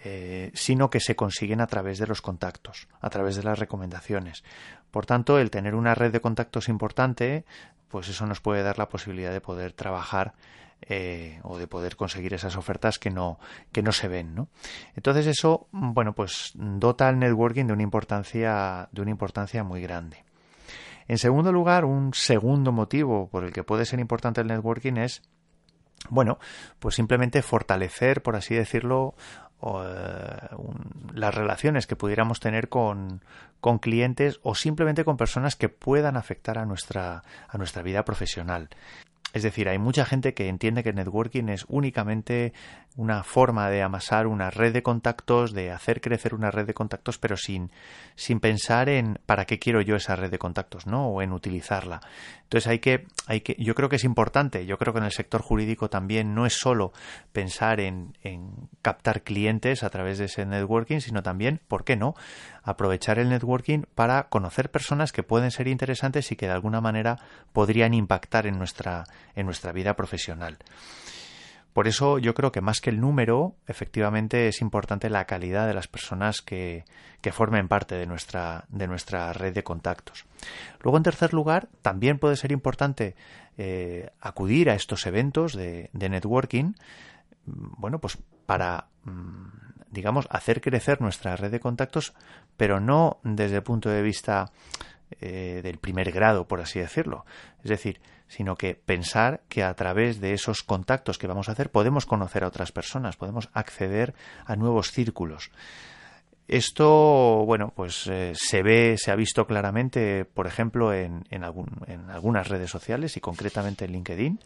Eh, 0.04 0.52
sino 0.54 0.90
que 0.90 1.00
se 1.00 1.16
consiguen 1.16 1.62
a 1.62 1.68
través 1.68 2.00
de 2.00 2.08
los 2.08 2.22
contactos, 2.22 2.88
a 3.02 3.10
través 3.10 3.36
de 3.36 3.44
las 3.44 3.60
recomendaciones. 3.60 4.44
Por 4.92 5.06
tanto, 5.06 5.40
el 5.40 5.52
tener 5.52 5.76
una 5.76 5.96
red 5.96 6.12
de 6.12 6.22
contactos 6.22 6.70
importante, 6.70 7.46
pues 7.88 8.10
eso 8.10 8.26
nos 8.26 8.42
puede 8.42 8.64
dar 8.64 8.78
la 8.78 8.90
posibilidad 8.90 9.32
de 9.32 9.42
poder 9.42 9.74
trabajar 9.74 10.34
eh, 10.82 11.40
o 11.44 11.58
de 11.58 11.68
poder 11.68 11.96
conseguir 11.96 12.34
esas 12.34 12.58
ofertas 12.58 13.00
que 13.00 13.10
no, 13.10 13.40
que 13.72 13.82
no 13.82 13.92
se 13.92 14.08
ven, 14.08 14.36
¿no? 14.36 14.50
Entonces 14.96 15.28
eso, 15.28 15.68
bueno, 15.72 16.14
pues 16.14 16.52
dota 16.56 17.08
al 17.08 17.20
networking 17.20 17.66
de 17.66 17.74
una 17.74 17.84
importancia, 17.84 18.90
de 18.92 19.02
una 19.02 19.12
importancia 19.12 19.64
muy 19.64 19.82
grande. 19.82 20.26
En 21.08 21.18
segundo 21.18 21.52
lugar, 21.52 21.86
un 21.86 22.14
segundo 22.14 22.72
motivo 22.72 23.30
por 23.30 23.46
el 23.46 23.54
que 23.54 23.64
puede 23.64 23.86
ser 23.86 24.00
importante 24.00 24.42
el 24.42 24.48
networking 24.48 24.98
es 24.98 25.22
bueno, 26.10 26.38
pues 26.80 26.96
simplemente 26.96 27.42
fortalecer, 27.42 28.22
por 28.22 28.36
así 28.36 28.56
decirlo, 28.56 29.16
eh, 29.62 30.48
las 31.14 31.34
relaciones 31.34 31.88
que 31.88 31.96
pudiéramos 31.96 32.40
tener 32.40 32.70
con, 32.70 33.22
con, 33.62 33.80
clientes 33.80 34.40
o 34.44 34.54
simplemente 34.56 35.06
con 35.06 35.18
personas 35.18 35.56
que 35.56 35.70
puedan 35.70 36.18
afectar 36.18 36.58
a 36.58 36.66
nuestra, 36.66 37.24
a 37.48 37.58
nuestra 37.58 37.82
vida 37.82 38.06
profesional. 38.06 38.70
Es 39.34 39.44
decir, 39.44 39.68
hay 39.68 39.78
mucha 39.78 40.06
gente 40.06 40.34
que 40.34 40.48
entiende 40.48 40.84
que 40.84 40.94
networking 40.94 41.50
es 41.50 41.66
únicamente 41.68 42.54
una 42.98 43.24
forma 43.24 43.70
de 43.70 43.82
amasar 43.82 44.26
una 44.26 44.50
red 44.50 44.72
de 44.72 44.82
contactos, 44.82 45.52
de 45.54 45.72
hacer 45.72 46.00
crecer 46.00 46.34
una 46.34 46.50
red 46.50 46.66
de 46.66 46.74
contactos, 46.74 47.18
pero 47.18 47.36
sin, 47.36 47.72
sin 48.16 48.40
pensar 48.40 48.88
en 48.88 49.20
para 49.26 49.46
qué 49.46 49.60
quiero 49.60 49.82
yo 49.82 49.98
esa 49.98 50.16
red 50.16 50.32
de 50.32 50.40
contactos, 50.40 50.88
¿no? 50.88 51.08
O 51.08 51.22
en 51.22 51.34
utilizarla. 51.34 52.00
Entonces 52.44 52.68
hay 52.68 52.80
que, 52.80 53.06
hay 53.28 53.42
que, 53.42 53.56
yo 53.60 53.76
creo 53.76 53.90
que 53.90 53.98
es 53.98 54.06
importante, 54.06 54.66
yo 54.66 54.78
creo 54.78 54.94
que 54.94 55.00
en 55.00 55.06
el 55.06 55.12
sector 55.12 55.42
jurídico 55.42 55.90
también 55.90 56.34
no 56.36 56.46
es 56.46 56.54
solo 56.54 56.94
pensar 57.34 57.82
en, 57.82 58.18
en 58.24 58.70
captar 58.82 59.24
clientes 59.24 59.84
a 59.84 59.90
través 59.90 60.18
de 60.18 60.26
ese 60.26 60.46
networking, 60.46 61.00
sino 61.00 61.22
también, 61.22 61.60
¿por 61.68 61.84
qué 61.84 61.98
no? 61.98 62.16
Aprovechar 62.64 63.20
el 63.20 63.30
networking 63.30 63.84
para 63.94 64.30
conocer 64.30 64.72
personas 64.72 65.12
que 65.12 65.24
pueden 65.24 65.52
ser 65.52 65.68
interesantes 65.68 66.32
y 66.32 66.38
que 66.38 66.46
de 66.46 66.54
alguna 66.54 66.80
manera 66.80 67.18
podrían 67.52 67.94
impactar 67.94 68.48
en 68.48 68.58
nuestra, 68.58 69.04
en 69.36 69.46
nuestra 69.46 69.74
vida 69.74 69.96
profesional. 69.96 70.58
Por 71.76 71.90
eso 71.90 72.20
yo 72.20 72.34
creo 72.34 72.54
que 72.54 72.62
más 72.62 72.80
que 72.80 72.90
el 72.90 73.02
número, 73.02 73.58
efectivamente 73.68 74.48
es 74.48 74.62
importante 74.62 75.10
la 75.10 75.26
calidad 75.26 75.68
de 75.68 75.74
las 75.74 75.90
personas 75.90 76.42
que, 76.42 76.86
que, 77.20 77.34
formen 77.34 77.68
parte 77.68 77.96
de 77.96 78.06
nuestra, 78.06 78.64
de 78.70 78.88
nuestra 78.88 79.34
red 79.34 79.54
de 79.54 79.66
contactos. 79.66 80.24
Luego, 80.82 80.96
en 80.96 81.04
tercer 81.04 81.34
lugar, 81.34 81.68
también 81.82 82.18
puede 82.18 82.38
ser 82.38 82.54
importante 82.54 83.18
eh, 83.58 84.10
acudir 84.22 84.70
a 84.70 84.76
estos 84.76 85.06
eventos 85.06 85.52
de, 85.52 85.90
networking, 85.92 86.76
bueno, 87.46 88.00
pues 88.00 88.18
para, 88.46 88.88
mm, 89.04 89.48
digamos, 89.92 90.28
hacer 90.30 90.62
crecer 90.62 91.02
nuestra 91.02 91.36
red 91.36 91.52
de 91.52 91.60
contactos, 91.60 92.14
pero 92.56 92.80
no 92.80 93.20
desde 93.24 93.58
el 93.58 93.64
punto 93.64 93.90
de 93.90 94.02
vista 94.02 94.50
eh, 95.20 95.60
del 95.62 95.78
primer 95.80 96.14
grado, 96.14 96.48
por 96.48 96.62
así 96.62 96.80
decirlo. 96.80 97.26
Es 97.66 97.70
decir, 97.70 98.00
sino 98.28 98.56
que 98.56 98.76
pensar 98.76 99.42
que 99.50 99.64
a 99.64 99.74
través 99.74 100.20
de 100.20 100.34
esos 100.34 100.64
contactos 100.64 101.18
que 101.18 101.28
vamos 101.28 101.50
a 101.50 101.54
hacer 101.54 101.70
podemos 101.70 102.06
conocer 102.06 102.44
a 102.44 102.48
otras 102.48 102.72
personas, 102.72 103.18
podemos 103.18 103.50
acceder 103.54 104.14
a 104.46 104.56
nuevos 104.56 104.92
círculos. 104.92 105.52
Esto, 106.48 107.44
bueno, 107.46 107.74
pues 107.76 108.06
eh, 108.08 108.34
se 108.36 108.62
ve, 108.62 108.98
se 109.00 109.12
ha 109.12 109.16
visto 109.16 109.48
claramente, 109.48 110.26
por 110.26 110.46
ejemplo, 110.46 110.94
en, 110.94 111.24
en, 111.32 111.44
algunas 111.44 112.50
redes 112.50 112.70
sociales 112.70 113.18
y 113.18 113.20
concretamente 113.20 113.86
en 113.86 113.94
LinkedIn, 113.94 114.40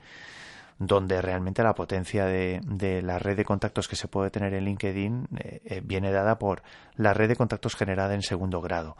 donde 0.80 1.22
realmente 1.22 1.62
la 1.62 1.76
potencia 1.76 2.26
de, 2.26 3.02
la 3.04 3.20
red 3.20 3.36
de 3.36 3.46
contactos 3.46 3.88
que 3.88 3.98
se 3.98 4.08
puede 4.08 4.32
tener 4.32 4.54
en 4.54 4.66
LinkedIn 4.66 5.28
eh, 5.38 5.82
viene 5.84 6.12
dada 6.12 6.40
por 6.40 6.64
la 6.96 7.14
red 7.14 7.28
de 7.28 7.36
contactos 7.36 7.76
generada 7.76 8.16
en 8.16 8.22
segundo 8.22 8.62
grado. 8.62 8.96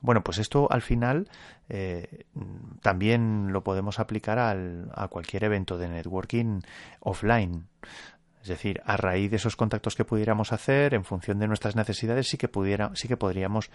Bueno, 0.00 0.24
pues 0.24 0.38
esto 0.38 0.66
al 0.70 0.80
final 0.80 1.28
eh, 1.68 2.24
también 2.80 3.52
lo 3.52 3.62
podemos 3.62 4.00
aplicar 4.00 4.38
al, 4.38 4.90
a 4.94 5.08
cualquier 5.08 5.44
evento 5.44 5.76
de 5.76 5.88
networking 5.88 6.60
offline. 7.00 7.66
Es 8.42 8.48
decir, 8.48 8.80
a 8.86 8.96
raíz 8.96 9.30
de 9.30 9.36
esos 9.36 9.54
contactos 9.54 9.94
que 9.94 10.06
pudiéramos 10.06 10.52
hacer, 10.52 10.94
en 10.94 11.04
función 11.04 11.38
de 11.38 11.46
nuestras 11.46 11.76
necesidades, 11.76 12.26
sí 12.26 12.38
que 12.38 12.48
pudiera, 12.48 12.90
sí 12.94 13.06
que 13.06 13.18
podríamos, 13.18 13.70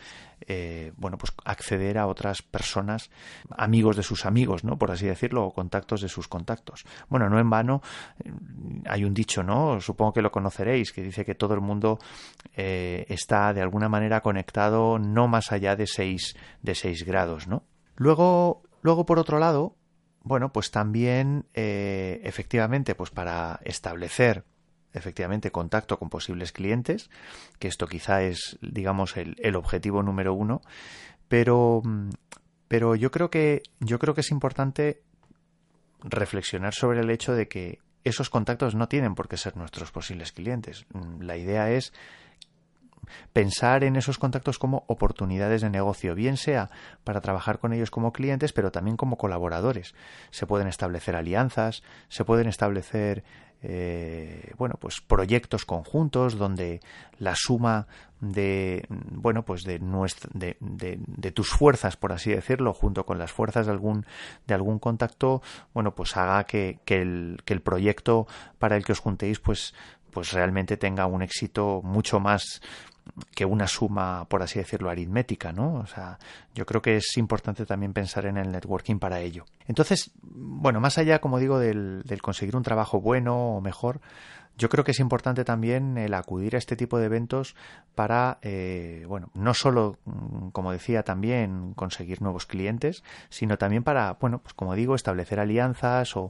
eh, 0.48 0.91
bueno, 0.98 1.19
pues 1.19 1.34
acceder 1.43 2.00
a 2.00 2.07
otras 2.07 2.41
personas, 2.41 3.12
amigos 3.51 3.95
de 3.95 4.01
sus 4.01 4.25
amigos, 4.25 4.63
¿no? 4.63 4.77
Por 4.77 4.89
así 4.89 5.05
decirlo, 5.05 5.45
o 5.45 5.53
contactos 5.53 6.01
de 6.01 6.10
sus 6.10 6.27
contactos. 6.27 6.84
Bueno, 7.10 7.29
no 7.29 7.39
en 7.39 7.48
vano, 7.48 7.84
eh, 8.24 8.31
hay 8.89 9.03
un 9.03 9.13
dicho, 9.13 9.43
¿no? 9.43 9.79
Supongo 9.81 10.13
que 10.13 10.24
lo 10.24 10.31
conoceréis, 10.31 10.91
que 10.91 11.03
dice 11.03 11.25
que 11.25 11.36
todo 11.36 11.53
el 11.53 11.62
mundo 11.62 12.00
eh, 12.55 13.05
está 13.07 13.53
de 13.53 13.62
alguna 13.62 13.88
manera 13.88 14.22
conectado 14.22 14.98
no 14.98 15.27
más 15.27 15.51
allá 15.51 15.75
de 15.75 15.86
seis, 15.86 16.36
de 16.63 16.74
seis 16.74 17.05
grados, 17.05 17.48
¿no? 17.48 17.65
Luego, 17.98 18.63
luego 18.81 19.05
por 19.05 19.19
otro 19.19 19.38
lado, 19.38 19.75
bueno, 20.24 20.51
pues 20.51 20.72
también 20.72 21.45
efectivamente, 21.53 22.95
pues 22.95 23.12
para 23.12 23.60
establecer 23.63 24.43
efectivamente 24.95 25.51
contacto 25.51 25.99
con 25.99 26.09
posibles 26.09 26.51
clientes, 26.51 27.09
que 27.59 27.67
esto 27.67 27.87
quizá 27.87 28.23
es, 28.23 28.57
digamos, 28.61 29.17
el, 29.17 29.35
el 29.39 29.55
objetivo 29.55 30.01
número 30.03 30.33
uno, 30.33 30.61
pero, 31.27 31.81
pero 32.67 32.95
yo 32.95 33.11
creo 33.11 33.29
que 33.29 33.63
yo 33.79 33.99
creo 33.99 34.13
que 34.13 34.21
es 34.21 34.31
importante 34.31 35.01
reflexionar 36.01 36.73
sobre 36.73 37.01
el 37.01 37.09
hecho 37.09 37.33
de 37.33 37.47
que 37.47 37.79
esos 38.03 38.29
contactos 38.29 38.75
no 38.75 38.87
tienen 38.87 39.15
por 39.15 39.27
qué 39.27 39.37
ser 39.37 39.57
nuestros 39.57 39.91
posibles 39.91 40.31
clientes. 40.31 40.85
La 41.19 41.37
idea 41.37 41.71
es 41.71 41.91
pensar 43.33 43.83
en 43.83 43.95
esos 43.95 44.17
contactos 44.17 44.59
como 44.59 44.83
oportunidades 44.87 45.61
de 45.61 45.69
negocio, 45.69 46.15
bien 46.15 46.37
sea 46.37 46.69
para 47.03 47.21
trabajar 47.21 47.59
con 47.59 47.73
ellos 47.73 47.91
como 47.91 48.13
clientes, 48.13 48.53
pero 48.53 48.71
también 48.71 48.97
como 48.97 49.17
colaboradores. 49.17 49.95
Se 50.31 50.45
pueden 50.45 50.67
establecer 50.67 51.15
alianzas, 51.15 51.83
se 52.07 52.25
pueden 52.25 52.47
establecer 52.47 53.23
eh, 53.67 54.51
bueno 54.57 54.75
pues 54.79 55.01
proyectos 55.01 55.65
conjuntos 55.65 56.38
donde 56.38 56.81
la 57.17 57.34
suma 57.36 57.88
de 58.22 58.86
bueno 58.89 59.43
pues 59.43 59.63
de, 59.63 59.79
de, 59.79 61.31
tus 61.31 61.50
fuerzas 61.50 61.98
por 61.98 62.12
así 62.12 62.31
decirlo 62.31 62.74
junto 62.74 63.05
con 63.05 63.17
las 63.17 63.31
fuerzas 63.31 63.65
de 63.65 63.72
algún 63.72 64.05
de 64.45 64.53
algún 64.53 64.79
contacto 64.79 65.41
bueno 65.74 65.95
pues 65.95 66.15
haga 66.15 66.43
que, 66.43 66.79
que, 66.86 67.01
el, 67.01 67.38
que 67.43 67.53
el 67.53 67.62
proyecto 67.62 68.27
para 68.60 68.77
el 68.77 68.86
que 68.86 68.91
os 68.91 69.00
juntéis 69.00 69.39
pues 69.39 69.74
pues 70.12 70.31
realmente 70.31 70.77
tenga 70.77 71.07
un 71.07 71.24
éxito 71.24 71.81
mucho 71.84 72.19
más 72.19 72.62
que 73.34 73.45
una 73.45 73.67
suma, 73.67 74.25
por 74.27 74.43
así 74.43 74.60
decirlo, 74.60 74.89
aritmética, 74.89 75.51
¿no? 75.51 75.75
O 75.75 75.88
sea, 75.88 76.19
yo 76.53 76.65
creo 76.65 76.81
que 76.81 76.98
es 76.98 77.17
importante 77.17 77.65
también 77.65 77.93
pensar 77.93 78.25
en 78.25 78.38
el 78.38 78.51
networking 78.51 79.00
para 79.00 79.19
ello. 79.22 79.45
Entonces, 79.67 80.12
bueno, 80.22 80.79
más 80.79 80.98
allá, 80.98 81.19
como 81.19 81.39
digo, 81.39 81.60
del, 81.60 82.03
del 82.03 82.22
conseguir 82.22 82.55
un 82.55 82.63
trabajo 82.63 83.00
bueno 83.00 83.55
o 83.55 83.62
mejor, 83.62 84.01
yo 84.57 84.69
creo 84.69 84.83
que 84.83 84.91
es 84.91 85.00
importante 85.00 85.43
también 85.43 85.97
el 85.97 86.13
acudir 86.13 86.55
a 86.55 86.57
este 86.57 86.75
tipo 86.75 86.97
de 86.97 87.05
eventos 87.05 87.55
para, 87.93 88.39
eh, 88.41 89.05
bueno, 89.07 89.29
no 89.33 89.53
solo, 89.53 89.97
mm, 90.05 90.50
como 90.50 90.71
decía, 90.71 91.03
también 91.03 91.74
conseguir 91.74 92.21
nuevos 92.21 92.45
clientes, 92.45 93.03
sino 93.29 93.57
también 93.57 93.83
para, 93.83 94.13
bueno, 94.13 94.39
pues 94.39 94.53
como 94.53 94.75
digo, 94.75 94.95
establecer 94.95 95.39
alianzas 95.39 96.15
o, 96.15 96.29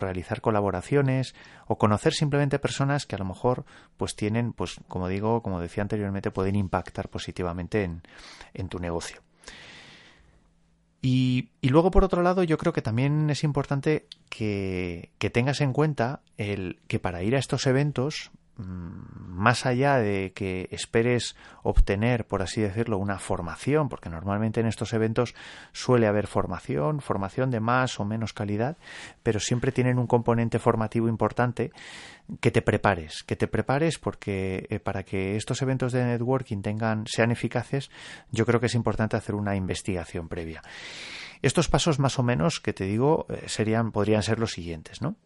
realizar 0.00 0.40
colaboraciones 0.40 1.34
o 1.66 1.76
conocer 1.76 2.14
simplemente 2.14 2.58
personas 2.58 3.04
que 3.04 3.14
a 3.14 3.18
lo 3.18 3.26
mejor, 3.26 3.66
pues 3.98 4.16
tienen, 4.16 4.54
pues 4.54 4.80
como 4.88 5.06
digo, 5.06 5.42
como 5.42 5.60
decía 5.60 5.82
anteriormente, 5.82 6.30
pueden 6.30 6.56
impactar 6.56 7.10
positivamente 7.10 7.84
en, 7.84 8.02
en 8.54 8.68
tu 8.70 8.78
negocio. 8.78 9.20
Y, 11.04 11.48
luego, 11.62 11.90
por 11.90 12.04
otro 12.04 12.22
lado, 12.22 12.44
yo 12.44 12.56
creo 12.58 12.72
que 12.72 12.80
también 12.80 13.28
es 13.28 13.42
importante 13.42 14.06
que, 14.30 15.10
tengas 15.32 15.60
en 15.60 15.72
cuenta 15.72 16.20
el 16.36 16.78
que 16.86 17.00
para 17.00 17.24
ir 17.24 17.34
a 17.34 17.40
estos 17.40 17.66
eventos, 17.66 18.30
más 18.62 19.66
allá 19.66 19.96
de 19.98 20.32
que 20.34 20.68
esperes 20.70 21.36
obtener, 21.62 22.26
por 22.26 22.42
así 22.42 22.60
decirlo, 22.60 22.98
una 22.98 23.18
formación, 23.18 23.88
porque 23.88 24.08
normalmente 24.08 24.60
en 24.60 24.66
estos 24.66 24.92
eventos 24.92 25.34
suele 25.72 26.06
haber 26.06 26.26
formación, 26.26 27.00
formación 27.00 27.50
de 27.50 27.60
más 27.60 27.98
o 27.98 28.04
menos 28.04 28.32
calidad, 28.32 28.76
pero 29.22 29.40
siempre 29.40 29.72
tienen 29.72 29.98
un 29.98 30.06
componente 30.06 30.58
formativo 30.58 31.08
importante 31.08 31.72
que 32.40 32.50
te 32.50 32.62
prepares, 32.62 33.22
que 33.24 33.36
te 33.36 33.48
prepares 33.48 33.98
porque 33.98 34.66
eh, 34.70 34.78
para 34.78 35.02
que 35.02 35.36
estos 35.36 35.60
eventos 35.62 35.92
de 35.92 36.04
networking 36.04 36.62
tengan 36.62 37.06
sean 37.06 37.30
eficaces, 37.30 37.90
yo 38.30 38.46
creo 38.46 38.60
que 38.60 38.66
es 38.66 38.74
importante 38.74 39.16
hacer 39.16 39.34
una 39.34 39.56
investigación 39.56 40.28
previa. 40.28 40.62
Estos 41.42 41.68
pasos 41.68 41.98
más 41.98 42.18
o 42.18 42.22
menos 42.22 42.60
que 42.60 42.72
te 42.72 42.84
digo 42.84 43.26
eh, 43.28 43.44
serían 43.46 43.90
podrían 43.90 44.22
ser 44.22 44.38
los 44.38 44.52
siguientes, 44.52 45.02
¿no? 45.02 45.16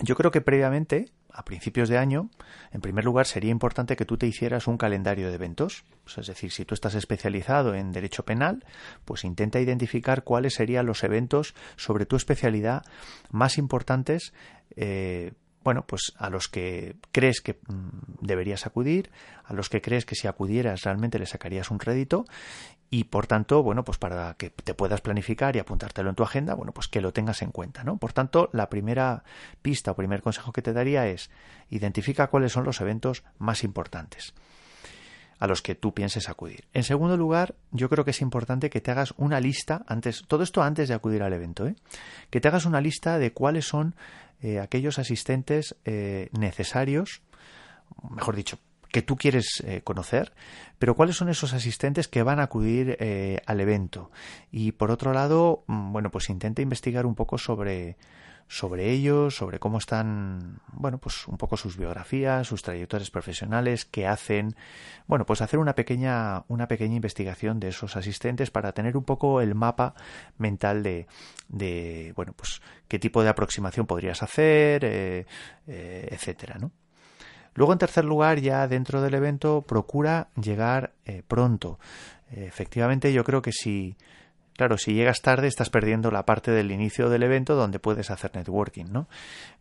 Yo 0.00 0.16
creo 0.16 0.30
que 0.30 0.40
previamente, 0.40 1.06
a 1.32 1.44
principios 1.44 1.88
de 1.88 1.98
año, 1.98 2.30
en 2.72 2.80
primer 2.80 3.04
lugar 3.04 3.26
sería 3.26 3.50
importante 3.50 3.96
que 3.96 4.04
tú 4.04 4.16
te 4.16 4.26
hicieras 4.26 4.66
un 4.66 4.76
calendario 4.76 5.28
de 5.28 5.34
eventos. 5.34 5.84
es 6.16 6.26
decir, 6.26 6.50
si 6.50 6.64
tú 6.64 6.74
estás 6.74 6.94
especializado 6.94 7.74
en 7.74 7.92
derecho 7.92 8.24
penal, 8.24 8.64
pues 9.04 9.24
intenta 9.24 9.60
identificar 9.60 10.24
cuáles 10.24 10.54
serían 10.54 10.86
los 10.86 11.04
eventos 11.04 11.54
sobre 11.76 12.06
tu 12.06 12.16
especialidad 12.16 12.82
más 13.30 13.56
importantes 13.58 14.32
eh, 14.76 15.32
bueno, 15.64 15.86
pues 15.86 16.12
a 16.18 16.30
los 16.30 16.48
que 16.48 16.96
crees 17.10 17.40
que 17.40 17.54
mm, 17.54 18.20
deberías 18.20 18.66
acudir, 18.66 19.10
a 19.44 19.54
los 19.54 19.68
que 19.68 19.80
crees 19.80 20.04
que 20.04 20.14
si 20.14 20.28
acudieras 20.28 20.82
realmente 20.82 21.18
le 21.18 21.26
sacarías 21.26 21.70
un 21.70 21.80
rédito 21.80 22.26
y 22.90 23.04
por 23.04 23.26
tanto, 23.26 23.62
bueno, 23.62 23.84
pues 23.84 23.98
para 23.98 24.34
que 24.34 24.50
te 24.50 24.74
puedas 24.74 25.00
planificar 25.00 25.56
y 25.56 25.58
apuntártelo 25.58 26.10
en 26.10 26.16
tu 26.16 26.22
agenda, 26.22 26.54
bueno, 26.54 26.72
pues 26.72 26.86
que 26.86 27.00
lo 27.00 27.12
tengas 27.12 27.42
en 27.42 27.50
cuenta, 27.50 27.82
¿no? 27.82 27.96
Por 27.96 28.12
tanto, 28.12 28.50
la 28.52 28.68
primera 28.68 29.24
pista 29.62 29.90
o 29.90 29.96
primer 29.96 30.22
consejo 30.22 30.52
que 30.52 30.62
te 30.62 30.72
daría 30.72 31.08
es 31.08 31.30
identifica 31.70 32.28
cuáles 32.28 32.52
son 32.52 32.64
los 32.64 32.80
eventos 32.80 33.24
más 33.38 33.64
importantes 33.64 34.34
a 35.38 35.46
los 35.46 35.62
que 35.62 35.74
tú 35.74 35.92
pienses 35.92 36.28
acudir. 36.28 36.64
En 36.72 36.84
segundo 36.84 37.16
lugar, 37.16 37.54
yo 37.70 37.88
creo 37.88 38.04
que 38.04 38.12
es 38.12 38.20
importante 38.20 38.70
que 38.70 38.80
te 38.80 38.90
hagas 38.90 39.14
una 39.16 39.40
lista 39.40 39.84
antes, 39.86 40.24
todo 40.26 40.42
esto 40.42 40.62
antes 40.62 40.88
de 40.88 40.94
acudir 40.94 41.22
al 41.22 41.32
evento, 41.32 41.66
¿eh? 41.66 41.74
que 42.30 42.40
te 42.40 42.48
hagas 42.48 42.66
una 42.66 42.80
lista 42.80 43.18
de 43.18 43.32
cuáles 43.32 43.66
son 43.66 43.94
eh, 44.44 44.60
aquellos 44.60 44.98
asistentes 44.98 45.74
eh, 45.86 46.28
necesarios, 46.32 47.22
mejor 48.10 48.36
dicho, 48.36 48.58
que 48.90 49.00
tú 49.00 49.16
quieres 49.16 49.62
eh, 49.66 49.80
conocer, 49.82 50.34
pero 50.78 50.94
cuáles 50.94 51.16
son 51.16 51.30
esos 51.30 51.54
asistentes 51.54 52.08
que 52.08 52.22
van 52.22 52.40
a 52.40 52.44
acudir 52.44 52.98
al 53.46 53.60
evento. 53.60 54.10
Y 54.52 54.72
por 54.72 54.90
otro 54.90 55.14
lado, 55.14 55.64
mm, 55.66 55.92
bueno, 55.92 56.10
pues 56.10 56.28
intenta 56.28 56.60
investigar 56.60 57.06
un 57.06 57.14
poco 57.14 57.38
sobre, 57.38 57.96
sobre 58.48 58.90
ellos, 58.90 59.36
sobre 59.36 59.58
cómo 59.58 59.78
están, 59.78 60.60
bueno, 60.72 60.98
pues 60.98 61.26
un 61.28 61.36
poco 61.36 61.56
sus 61.56 61.76
biografías, 61.76 62.46
sus 62.46 62.62
trayectorias 62.62 63.10
profesionales, 63.10 63.84
qué 63.84 64.06
hacen, 64.06 64.54
bueno, 65.06 65.26
pues 65.26 65.40
hacer 65.40 65.58
una 65.58 65.74
pequeña, 65.74 66.44
una 66.48 66.68
pequeña 66.68 66.96
investigación 66.96 67.60
de 67.60 67.68
esos 67.68 67.96
asistentes 67.96 68.50
para 68.50 68.72
tener 68.72 68.96
un 68.96 69.04
poco 69.04 69.40
el 69.40 69.54
mapa 69.54 69.94
mental 70.38 70.82
de, 70.82 71.06
de 71.48 72.12
bueno, 72.16 72.32
pues 72.36 72.60
qué 72.88 72.98
tipo 72.98 73.22
de 73.22 73.28
aproximación 73.28 73.86
podrías 73.86 74.22
hacer, 74.22 74.84
eh, 74.84 75.26
eh, 75.66 76.08
etcétera, 76.10 76.58
¿no? 76.60 76.70
Luego, 77.54 77.72
en 77.72 77.78
tercer 77.78 78.04
lugar, 78.04 78.40
ya 78.40 78.66
dentro 78.66 79.00
del 79.00 79.14
evento, 79.14 79.62
procura 79.62 80.28
llegar 80.34 80.92
eh, 81.04 81.22
pronto. 81.26 81.78
efectivamente, 82.32 83.12
yo 83.12 83.22
creo 83.22 83.42
que 83.42 83.52
si 83.52 83.96
Claro, 84.56 84.78
si 84.78 84.94
llegas 84.94 85.20
tarde 85.20 85.48
estás 85.48 85.68
perdiendo 85.68 86.12
la 86.12 86.24
parte 86.24 86.52
del 86.52 86.70
inicio 86.70 87.08
del 87.08 87.24
evento 87.24 87.56
donde 87.56 87.80
puedes 87.80 88.10
hacer 88.12 88.30
networking, 88.34 88.84
¿no? 88.84 89.08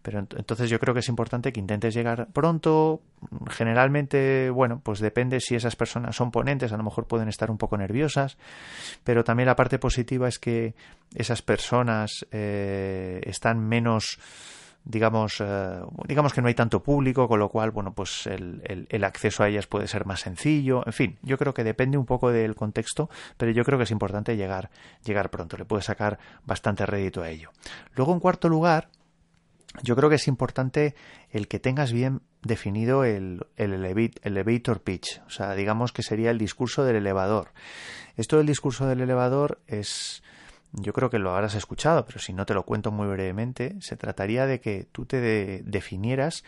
Pero 0.04 0.20
entonces 0.20 0.70
yo 0.70 0.80
creo 0.80 0.94
que 0.94 1.00
es 1.00 1.10
importante 1.10 1.52
que 1.52 1.60
intentes 1.60 1.96
llegar 1.96 2.28
pronto. 2.32 3.02
Generalmente, 3.50 4.52
bueno, 4.52 4.82
pues 4.84 5.00
depende 5.00 5.40
si 5.40 5.56
esas 5.56 5.76
personas 5.76 6.16
son 6.16 6.30
ponentes, 6.30 6.72
a 6.74 6.78
lo 6.78 6.84
mejor 6.84 7.08
pueden 7.08 7.28
estar 7.28 7.50
un 7.50 7.58
poco 7.58 7.76
nerviosas, 7.76 8.38
pero 9.04 9.24
también 9.24 9.48
la 9.48 9.56
parte 9.56 9.80
positiva 9.80 10.28
es 10.28 10.38
que 10.38 10.76
esas 11.16 11.42
personas 11.42 12.28
eh, 12.32 13.20
están 13.26 13.68
menos 13.68 14.20
digamos, 14.86 15.40
eh, 15.40 15.82
digamos 16.08 16.34
que 16.34 16.42
no 16.42 16.48
hay 16.48 16.54
tanto 16.54 16.84
público, 16.84 17.28
con 17.28 17.40
lo 17.40 17.50
cual, 17.50 17.72
bueno, 17.72 17.94
pues 17.94 18.28
el, 18.28 18.88
el, 18.90 19.04
acceso 19.04 19.44
a 19.44 19.50
ellas 19.50 19.68
puede 19.68 19.88
ser 19.88 20.06
más 20.06 20.22
sencillo. 20.22 20.84
En 20.86 20.94
fin, 20.94 21.18
yo 21.22 21.38
creo 21.38 21.54
que 21.54 21.64
depende 21.64 21.98
un 21.98 22.06
poco 22.06 22.32
del 22.32 22.56
contexto, 22.56 23.10
pero 23.38 23.52
yo 23.52 23.64
creo 23.64 23.78
que 23.78 23.86
es 23.86 23.92
importante 23.92 24.36
llegar, 24.36 24.70
llegar 25.06 25.30
pronto. 25.30 25.58
Le 25.58 25.66
puedes 25.66 25.86
sacar 25.86 26.20
bastante 26.46 26.86
rédito 26.86 27.22
a 27.22 27.30
ello. 27.30 27.52
Luego, 27.96 28.14
en 28.14 28.20
cuarto 28.20 28.50
lugar, 28.50 28.90
yo 29.82 29.96
creo 29.96 30.10
que 30.10 30.16
es 30.16 30.28
importante 30.28 30.96
el 31.32 31.48
que 31.48 31.60
tengas 31.60 31.92
bien 31.92 32.22
definido 32.42 33.06
el, 33.06 33.48
el 33.56 33.74
elevator 34.22 34.82
pitch, 34.82 35.22
o 35.26 35.30
sea, 35.30 35.56
digamos 35.56 35.92
que 35.94 36.04
sería 36.04 36.30
el 36.30 36.38
discurso 36.38 36.84
del 36.84 36.98
elevador. 36.98 37.54
Esto 38.16 38.38
del 38.38 38.46
discurso 38.46 38.86
del 38.86 39.02
elevador 39.02 39.62
es 39.66 40.22
yo 40.74 40.92
creo 40.92 41.10
que 41.10 41.20
lo 41.20 41.34
habrás 41.34 41.54
escuchado, 41.56 42.06
pero 42.06 42.20
si 42.20 42.34
no 42.34 42.46
te 42.46 42.54
lo 42.54 42.64
cuento 42.64 42.92
muy 42.92 43.08
brevemente, 43.08 43.76
se 43.80 43.96
trataría 43.96 44.48
de 44.48 44.60
que 44.60 44.88
tú 44.92 45.06
te 45.06 45.62
definieras 45.64 46.44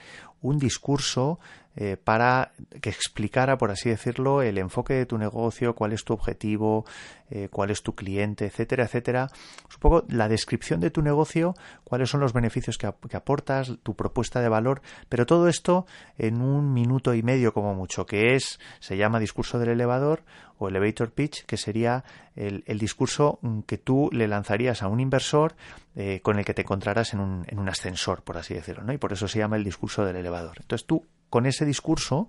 un 0.45 0.59
discurso 0.59 1.39
eh, 1.77 1.97
para 2.01 2.53
que 2.81 2.89
explicara, 2.89 3.57
por 3.57 3.69
así 3.69 3.89
decirlo, 3.89 4.41
el 4.41 4.57
enfoque 4.57 4.93
de 4.93 5.05
tu 5.05 5.17
negocio, 5.17 5.75
cuál 5.75 5.91
es 5.91 6.05
tu 6.05 6.13
objetivo, 6.13 6.85
eh, 7.29 7.49
cuál 7.51 7.69
es 7.69 7.83
tu 7.83 7.95
cliente, 7.95 8.45
etcétera, 8.45 8.85
etcétera. 8.85 9.29
Un 9.63 9.79
poco 9.81 10.05
la 10.07 10.29
descripción 10.29 10.79
de 10.79 10.89
tu 10.89 11.01
negocio, 11.01 11.53
cuáles 11.83 12.09
son 12.09 12.21
los 12.21 12.31
beneficios 12.31 12.77
que, 12.77 12.87
aportas, 12.87 13.73
tu 13.83 13.93
propuesta 13.93 14.39
de 14.39 14.47
valor, 14.47 14.81
pero 15.09 15.25
todo 15.25 15.49
esto 15.49 15.85
en 16.17 16.41
un 16.41 16.71
minuto 16.71 17.13
y 17.13 17.23
medio 17.23 17.53
como 17.53 17.73
mucho, 17.73 18.05
que 18.05 18.35
es, 18.35 18.57
se 18.79 18.95
llama 18.95 19.19
discurso 19.19 19.59
del 19.59 19.69
elevador 19.69 20.23
o 20.57 20.69
elevator 20.69 21.11
pitch, 21.11 21.43
que 21.45 21.57
sería 21.57 22.05
el, 22.37 22.63
discurso 22.79 23.39
que 23.67 23.77
tú 23.77 24.09
le 24.13 24.29
lanzarías 24.29 24.81
a 24.81 24.87
un 24.87 25.01
inversor 25.01 25.55
eh, 25.95 26.19
con 26.21 26.37
el 26.37 26.45
que 26.45 26.53
te 26.53 26.61
encontrarás 26.61 27.13
en 27.13 27.19
un, 27.19 27.45
en 27.47 27.59
un 27.59 27.69
ascensor, 27.69 28.23
por 28.23 28.37
así 28.37 28.53
decirlo, 28.53 28.83
¿no? 28.83 28.93
Y 28.93 28.97
por 28.97 29.13
eso 29.13 29.27
se 29.27 29.39
llama 29.39 29.55
el 29.55 29.63
discurso 29.63 30.05
del 30.05 30.17
elevador. 30.17 30.57
Entonces 30.59 30.85
tú 30.85 31.05
con 31.29 31.45
ese 31.45 31.65
discurso, 31.65 32.27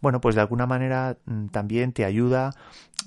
bueno, 0.00 0.20
pues 0.20 0.34
de 0.34 0.40
alguna 0.40 0.66
manera 0.66 1.16
mm, 1.26 1.46
también 1.48 1.92
te 1.92 2.04
ayuda, 2.04 2.52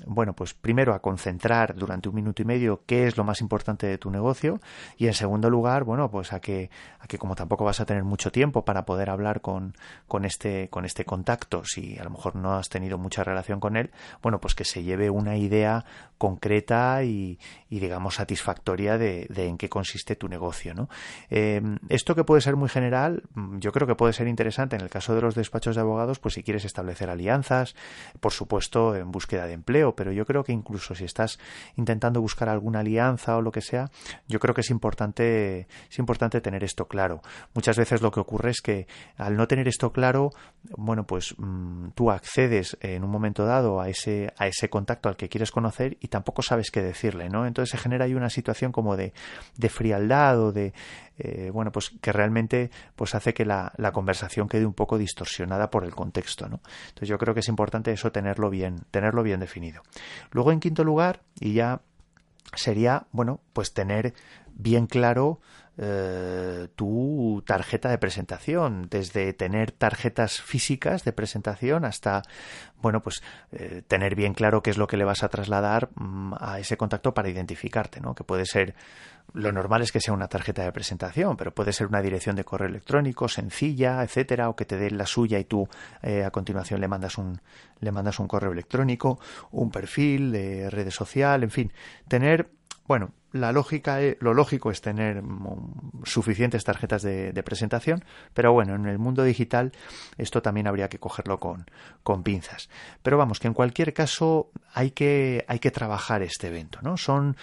bueno, 0.05 0.33
pues 0.33 0.53
primero 0.53 0.93
a 0.93 0.99
concentrar 0.99 1.75
durante 1.75 2.09
un 2.09 2.15
minuto 2.15 2.41
y 2.41 2.45
medio 2.45 2.83
qué 2.85 3.07
es 3.07 3.17
lo 3.17 3.23
más 3.23 3.41
importante 3.41 3.87
de 3.87 3.97
tu 3.97 4.09
negocio 4.09 4.59
y 4.97 5.07
en 5.07 5.13
segundo 5.13 5.49
lugar, 5.49 5.83
bueno, 5.83 6.09
pues 6.09 6.33
a 6.33 6.39
que, 6.39 6.69
a 6.99 7.07
que 7.07 7.17
como 7.17 7.35
tampoco 7.35 7.65
vas 7.65 7.79
a 7.79 7.85
tener 7.85 8.03
mucho 8.03 8.31
tiempo 8.31 8.65
para 8.65 8.85
poder 8.85 9.09
hablar 9.09 9.41
con, 9.41 9.75
con, 10.07 10.25
este, 10.25 10.69
con 10.69 10.85
este 10.85 11.05
contacto, 11.05 11.63
si 11.65 11.97
a 11.97 12.03
lo 12.03 12.09
mejor 12.09 12.35
no 12.35 12.53
has 12.53 12.69
tenido 12.69 12.97
mucha 12.97 13.23
relación 13.23 13.59
con 13.59 13.77
él, 13.77 13.91
bueno, 14.21 14.39
pues 14.39 14.55
que 14.55 14.65
se 14.65 14.83
lleve 14.83 15.09
una 15.09 15.37
idea 15.37 15.85
concreta 16.17 17.03
y, 17.03 17.39
digamos 17.69 18.15
satisfactoria 18.15 18.97
de, 18.97 19.27
en 19.35 19.57
qué 19.57 19.67
consiste 19.69 20.15
tu 20.15 20.29
negocio, 20.29 20.73
¿no? 20.73 20.89
Eh, 21.29 21.61
esto 21.89 22.15
que 22.15 22.23
puede 22.23 22.41
ser 22.41 22.55
muy 22.55 22.69
general, 22.69 23.23
mm, 23.33 23.59
yo 23.59 23.71
creo 23.71 23.85
que 23.85 23.95
puede 23.95 24.13
ser 24.13 24.27
interesante 24.27 24.75
en 24.75 24.81
el 24.81 24.89
caso 24.89 25.13
de 25.13 25.21
los 25.21 25.35
despachos 25.35 25.75
de 25.75 25.81
abogados, 25.81 26.19
pues 26.19 26.35
si 26.35 26.43
quieres 26.43 26.63
establecer 26.65 27.09
alianzas, 27.09 27.75
por 28.21 28.31
supuesto 28.31 28.95
en 28.95 29.11
búsqueda 29.11 29.45
de 29.45 29.53
empleo, 29.53 29.84
pero 29.93 30.13
yo 30.13 30.25
creo 30.25 30.43
que 30.43 30.53
incluso 30.53 30.95
si 30.95 31.03
estás 31.03 31.37
intentando 31.75 32.21
buscar 32.21 32.47
alguna 32.47 32.79
alianza 32.79 33.35
o 33.35 33.41
lo 33.41 33.51
que 33.51 33.61
sea, 33.61 33.91
yo 34.27 34.39
creo 34.39 34.55
que 34.55 34.61
es 34.61 34.69
importante, 34.69 35.67
es 35.89 35.99
importante 35.99 36.39
tener 36.39 36.63
esto 36.63 36.87
claro. 36.87 37.21
Muchas 37.53 37.77
veces 37.77 38.01
lo 38.01 38.11
que 38.11 38.21
ocurre 38.21 38.51
es 38.51 38.61
que 38.61 38.87
al 39.17 39.35
no 39.35 39.47
tener 39.47 39.67
esto 39.67 39.91
claro, 39.91 40.31
bueno, 40.77 41.05
pues 41.05 41.35
mm, 41.37 41.89
tú 41.89 42.09
accedes 42.09 42.77
en 42.79 43.03
un 43.03 43.11
momento 43.11 43.45
dado 43.45 43.81
a 43.81 43.89
ese, 43.89 44.33
a 44.37 44.47
ese 44.47 44.69
contacto 44.69 45.09
al 45.09 45.17
que 45.17 45.29
quieres 45.29 45.51
conocer 45.51 45.97
y 45.99 46.07
tampoco 46.07 46.41
sabes 46.41 46.71
qué 46.71 46.81
decirle, 46.81 47.29
¿no? 47.29 47.45
Entonces 47.45 47.71
se 47.71 47.77
genera 47.77 48.05
ahí 48.05 48.13
una 48.13 48.29
situación 48.29 48.71
como 48.71 48.95
de, 48.95 49.13
de 49.57 49.69
frialdad 49.69 50.39
o 50.39 50.51
de, 50.51 50.73
eh, 51.17 51.49
bueno, 51.53 51.71
pues 51.71 51.91
que 52.01 52.11
realmente 52.11 52.71
pues 52.95 53.15
hace 53.15 53.33
que 53.33 53.45
la, 53.45 53.71
conversación 53.93 54.49
quede 54.49 54.65
un 54.65 54.73
poco 54.73 54.97
distorsionada 54.97 55.69
por 55.69 55.85
el 55.85 55.95
contexto, 55.95 56.49
¿no? 56.49 56.59
Entonces 56.87 57.09
yo 57.09 57.17
creo 57.17 57.33
que 57.33 57.39
es 57.39 57.47
importante 57.47 57.91
eso 57.91 58.11
tenerlo 58.11 58.49
bien, 58.49 58.81
tenerlo 58.91 59.23
bien 59.23 59.39
definido. 59.39 59.74
Luego 60.31 60.51
en 60.51 60.59
quinto 60.59 60.83
lugar, 60.83 61.21
y 61.39 61.53
ya 61.53 61.81
sería, 62.55 63.07
bueno, 63.11 63.41
pues 63.53 63.73
tener 63.73 64.13
bien 64.53 64.87
claro 64.87 65.39
eh, 65.77 66.67
tu 66.75 67.43
tarjeta 67.45 67.89
de 67.89 67.97
presentación, 67.97 68.87
desde 68.89 69.33
tener 69.33 69.71
tarjetas 69.71 70.41
físicas 70.41 71.03
de 71.03 71.11
presentación 71.11 71.83
hasta, 71.83 72.21
bueno, 72.81 73.01
pues 73.01 73.21
eh, 73.51 73.81
tener 73.87 74.15
bien 74.15 74.33
claro 74.33 74.63
qué 74.63 74.69
es 74.69 74.77
lo 74.77 74.87
que 74.87 74.97
le 74.97 75.03
vas 75.03 75.23
a 75.23 75.29
trasladar 75.29 75.89
mm, 75.95 76.33
a 76.39 76.59
ese 76.59 76.77
contacto 76.77 77.13
para 77.13 77.29
identificarte, 77.29 77.99
¿no? 77.99 78.15
Que 78.15 78.23
puede 78.23 78.45
ser, 78.45 78.73
lo 79.33 79.51
normal 79.51 79.81
es 79.81 79.91
que 79.91 79.99
sea 79.99 80.13
una 80.13 80.29
tarjeta 80.29 80.63
de 80.63 80.71
presentación, 80.71 81.35
pero 81.35 81.53
puede 81.53 81.73
ser 81.73 81.87
una 81.87 82.01
dirección 82.01 82.37
de 82.37 82.45
correo 82.45 82.69
electrónico 82.69 83.27
sencilla, 83.27 84.01
etcétera, 84.01 84.49
o 84.49 84.55
que 84.55 84.65
te 84.65 84.77
den 84.77 84.97
la 84.97 85.05
suya 85.05 85.39
y 85.39 85.43
tú 85.43 85.67
eh, 86.01 86.23
a 86.23 86.31
continuación 86.31 86.79
le 86.79 86.87
mandas 86.87 87.17
un, 87.17 87.41
le 87.79 87.91
mandas 87.91 88.19
un 88.19 88.27
correo 88.27 88.51
electrónico, 88.51 89.19
un 89.51 89.71
perfil 89.71 90.31
de 90.31 90.69
redes 90.69 90.93
social, 90.93 91.43
en 91.43 91.51
fin, 91.51 91.73
tener, 92.07 92.49
bueno, 92.87 93.11
la 93.31 93.51
lógica, 93.51 94.01
e, 94.01 94.17
lo 94.21 94.33
lógico 94.33 94.71
es 94.71 94.81
tener 94.81 95.21
mm, 95.21 96.03
suficientes 96.03 96.63
tarjetas 96.63 97.01
de, 97.01 97.43
presentación, 97.43 98.03
pero 98.33 98.53
bueno, 98.53 98.75
en 98.75 98.85
el 98.85 98.97
mundo 98.97 99.23
digital 99.23 99.71
esto 100.17 100.41
también 100.41 100.67
habría 100.67 100.87
que 100.87 100.99
cogerlo 100.99 101.39
con, 101.39 101.65
con 102.03 102.23
pinzas. 102.23 102.69
Pero 103.03 103.17
vamos, 103.17 103.39
que 103.39 103.47
en 103.47 103.53
cualquier 103.53 103.93
caso 103.93 104.51
hay 104.73 104.91
que, 104.91 105.45
hay 105.47 105.59
que 105.59 105.71
trabajar 105.71 106.21
este 106.21 106.47
evento, 106.47 106.79
¿no? 106.81 106.97
Son, 106.97 107.35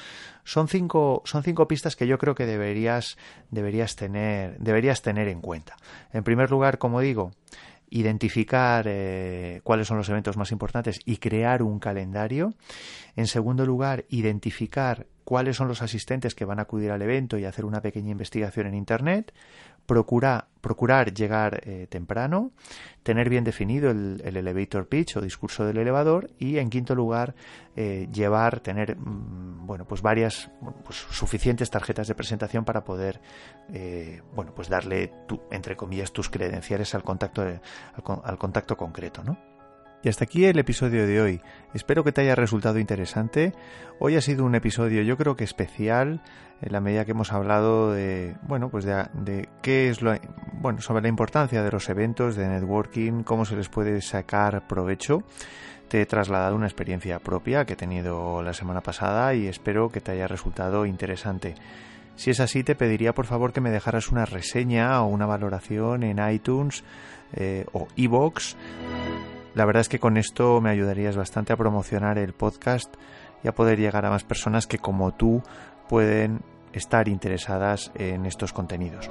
son 0.45 0.69
cinco, 0.69 1.23
son 1.25 1.43
cinco 1.43 1.69
pistas 1.69 1.95
que 1.97 2.07
yo 2.07 2.19
creo 2.19 2.35
que 2.35 2.47
deberías, 2.47 3.19
deberías 3.51 3.97
tener, 3.97 4.59
deberías 4.59 5.03
tener 5.03 5.29
en 5.29 5.41
cuenta. 5.41 5.77
En 6.13 6.25
primer 6.25 6.51
lugar, 6.51 6.79
como 6.79 7.01
digo, 7.01 7.33
identificar 7.93 8.87
eh, 8.89 9.61
cuáles 9.65 9.87
son 9.87 9.99
los 9.99 10.09
eventos 10.09 10.39
más 10.39 10.51
importantes 10.51 11.01
y 11.05 11.19
crear 11.19 11.63
un 11.63 11.79
calendario. 11.79 12.55
En 13.17 13.27
segundo 13.27 13.67
lugar, 13.67 14.07
identificar 14.09 15.07
cuáles 15.33 15.57
son 15.57 15.67
los 15.67 15.81
asistentes 15.81 16.35
que 16.35 16.45
van 16.45 16.59
a 16.59 16.65
acudir 16.65 16.91
al 16.91 17.01
evento 17.01 17.39
y 17.39 17.47
hacer 17.47 17.65
una 17.65 17.81
pequeña 17.81 18.11
investigación 18.11 18.67
en 18.67 18.75
Internet 18.75 19.33
procura, 19.87 20.49
procurar 20.61 21.15
llegar 21.15 21.63
eh, 21.65 21.87
temprano, 21.89 22.51
tener 23.03 23.31
bien 23.31 23.43
definido 23.43 23.91
el, 23.91 24.21
elevator 24.23 24.87
pitch 24.89 25.17
o 25.17 25.23
discurso 25.23 25.65
del 25.65 25.79
elevador 25.79 26.29
y 26.39 26.59
en 26.59 26.69
quinto 26.69 26.95
lugar 26.95 27.35
eh, 27.77 28.11
llevar, 28.13 28.61
tener 28.61 28.95
mm, 28.95 29.67
bueno 29.67 29.87
pues 29.87 30.03
varias 30.03 30.51
pues, 30.85 30.99
suficientes 30.99 31.71
tarjetas 31.71 32.09
de 32.09 32.15
presentación 32.15 32.67
para 32.67 32.85
poder 32.85 33.23
eh, 33.73 34.21
bueno 34.35 34.55
pues 34.55 34.69
darle 34.69 35.15
entre 35.51 35.77
comillas 35.77 36.13
tus 36.13 36.29
credenciales 36.29 36.95
al 36.95 37.05
contacto 37.05 37.41
al, 37.41 37.63
al 38.23 38.37
contacto 38.37 38.77
concreto, 38.77 39.25
¿no? 39.25 39.52
Y 40.03 40.09
hasta 40.09 40.25
aquí 40.25 40.45
el 40.47 40.59
episodio 40.59 41.07
de 41.07 41.21
hoy. 41.21 41.41
Espero 41.75 42.03
que 42.03 42.11
te 42.11 42.23
haya 42.23 42.35
resultado 42.35 42.81
interesante. 42.81 43.53
Hoy 44.01 44.17
ha 44.17 44.21
sido 44.21 44.45
un 44.45 44.57
episodio 44.57 45.03
yo 45.03 45.17
creo 45.17 45.37
que 45.37 45.45
especial 45.45 46.21
en 46.61 46.73
la 46.73 46.81
medida 46.81 47.05
que 47.05 47.13
hemos 47.13 47.33
hablado 47.33 47.93
de, 47.93 48.37
bueno, 48.43 48.69
pues 48.69 48.85
de, 48.85 49.49
qué 49.63 49.91
es 49.91 50.03
lo, 50.03 50.15
bueno, 50.55 50.81
sobre 50.81 51.03
la 51.03 51.09
importancia 51.09 51.63
de 51.63 51.71
los 51.71 51.89
eventos 51.89 52.35
de 52.35 52.49
networking, 52.49 53.23
cómo 53.23 53.45
se 53.45 53.55
les 53.55 53.69
puede 53.69 54.01
sacar 54.01 54.67
provecho. 54.67 55.23
Te 55.89 56.03
he 56.03 56.07
trasladado 56.07 56.57
una 56.57 56.67
experiencia 56.67 57.21
propia 57.21 57.65
que 57.65 57.75
he 57.75 57.77
tenido 57.77 58.43
la 58.43 58.55
semana 58.55 58.81
pasada 58.81 59.35
y 59.35 59.47
espero 59.47 59.89
que 59.91 60.01
te 60.01 60.13
haya 60.13 60.27
resultado 60.27 60.85
interesante. 60.85 61.55
Si 62.17 62.31
es 62.31 62.41
así, 62.41 62.65
te 62.65 62.75
pediría 62.75 63.15
por 63.15 63.27
favor 63.27 63.53
que 63.53 63.61
me 63.61 63.71
dejaras 63.71 64.11
una 64.11 64.25
reseña 64.25 65.01
o 65.03 65.07
una 65.07 65.27
valoración 65.27 66.03
en 66.03 66.19
iTunes 66.29 66.83
eh, 67.35 67.67
o 67.73 67.89
iBox 67.97 68.57
la 69.55 69.65
verdad 69.65 69.83
es 69.83 69.89
que 69.89 69.99
con 69.99 70.17
esto 70.17 70.61
me 70.61 70.71
ayudarías 70.71 71.17
bastante 71.17 71.53
a 71.53 71.57
promocionar 71.57 72.19
el 72.19 72.33
podcast 72.33 72.95
y 73.43 73.49
a 73.49 73.55
poder 73.55 73.79
llegar 73.79 74.07
a 74.07 74.11
más 74.11 74.25
personas 74.25 74.67
que 74.67 74.79
como 74.79 75.13
tú 75.13 75.43
pueden 75.89 76.41
estar 76.73 77.09
interesadas 77.09 77.93
en 77.95 78.25
estos 78.27 78.53
contenidos. 78.53 79.11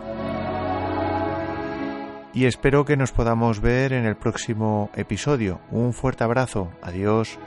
Y 2.33 2.45
espero 2.45 2.85
que 2.85 2.95
nos 2.95 3.11
podamos 3.11 3.59
ver 3.59 3.91
en 3.91 4.05
el 4.05 4.15
próximo 4.15 4.89
episodio. 4.95 5.59
Un 5.69 5.93
fuerte 5.93 6.23
abrazo. 6.23 6.71
Adiós. 6.81 7.37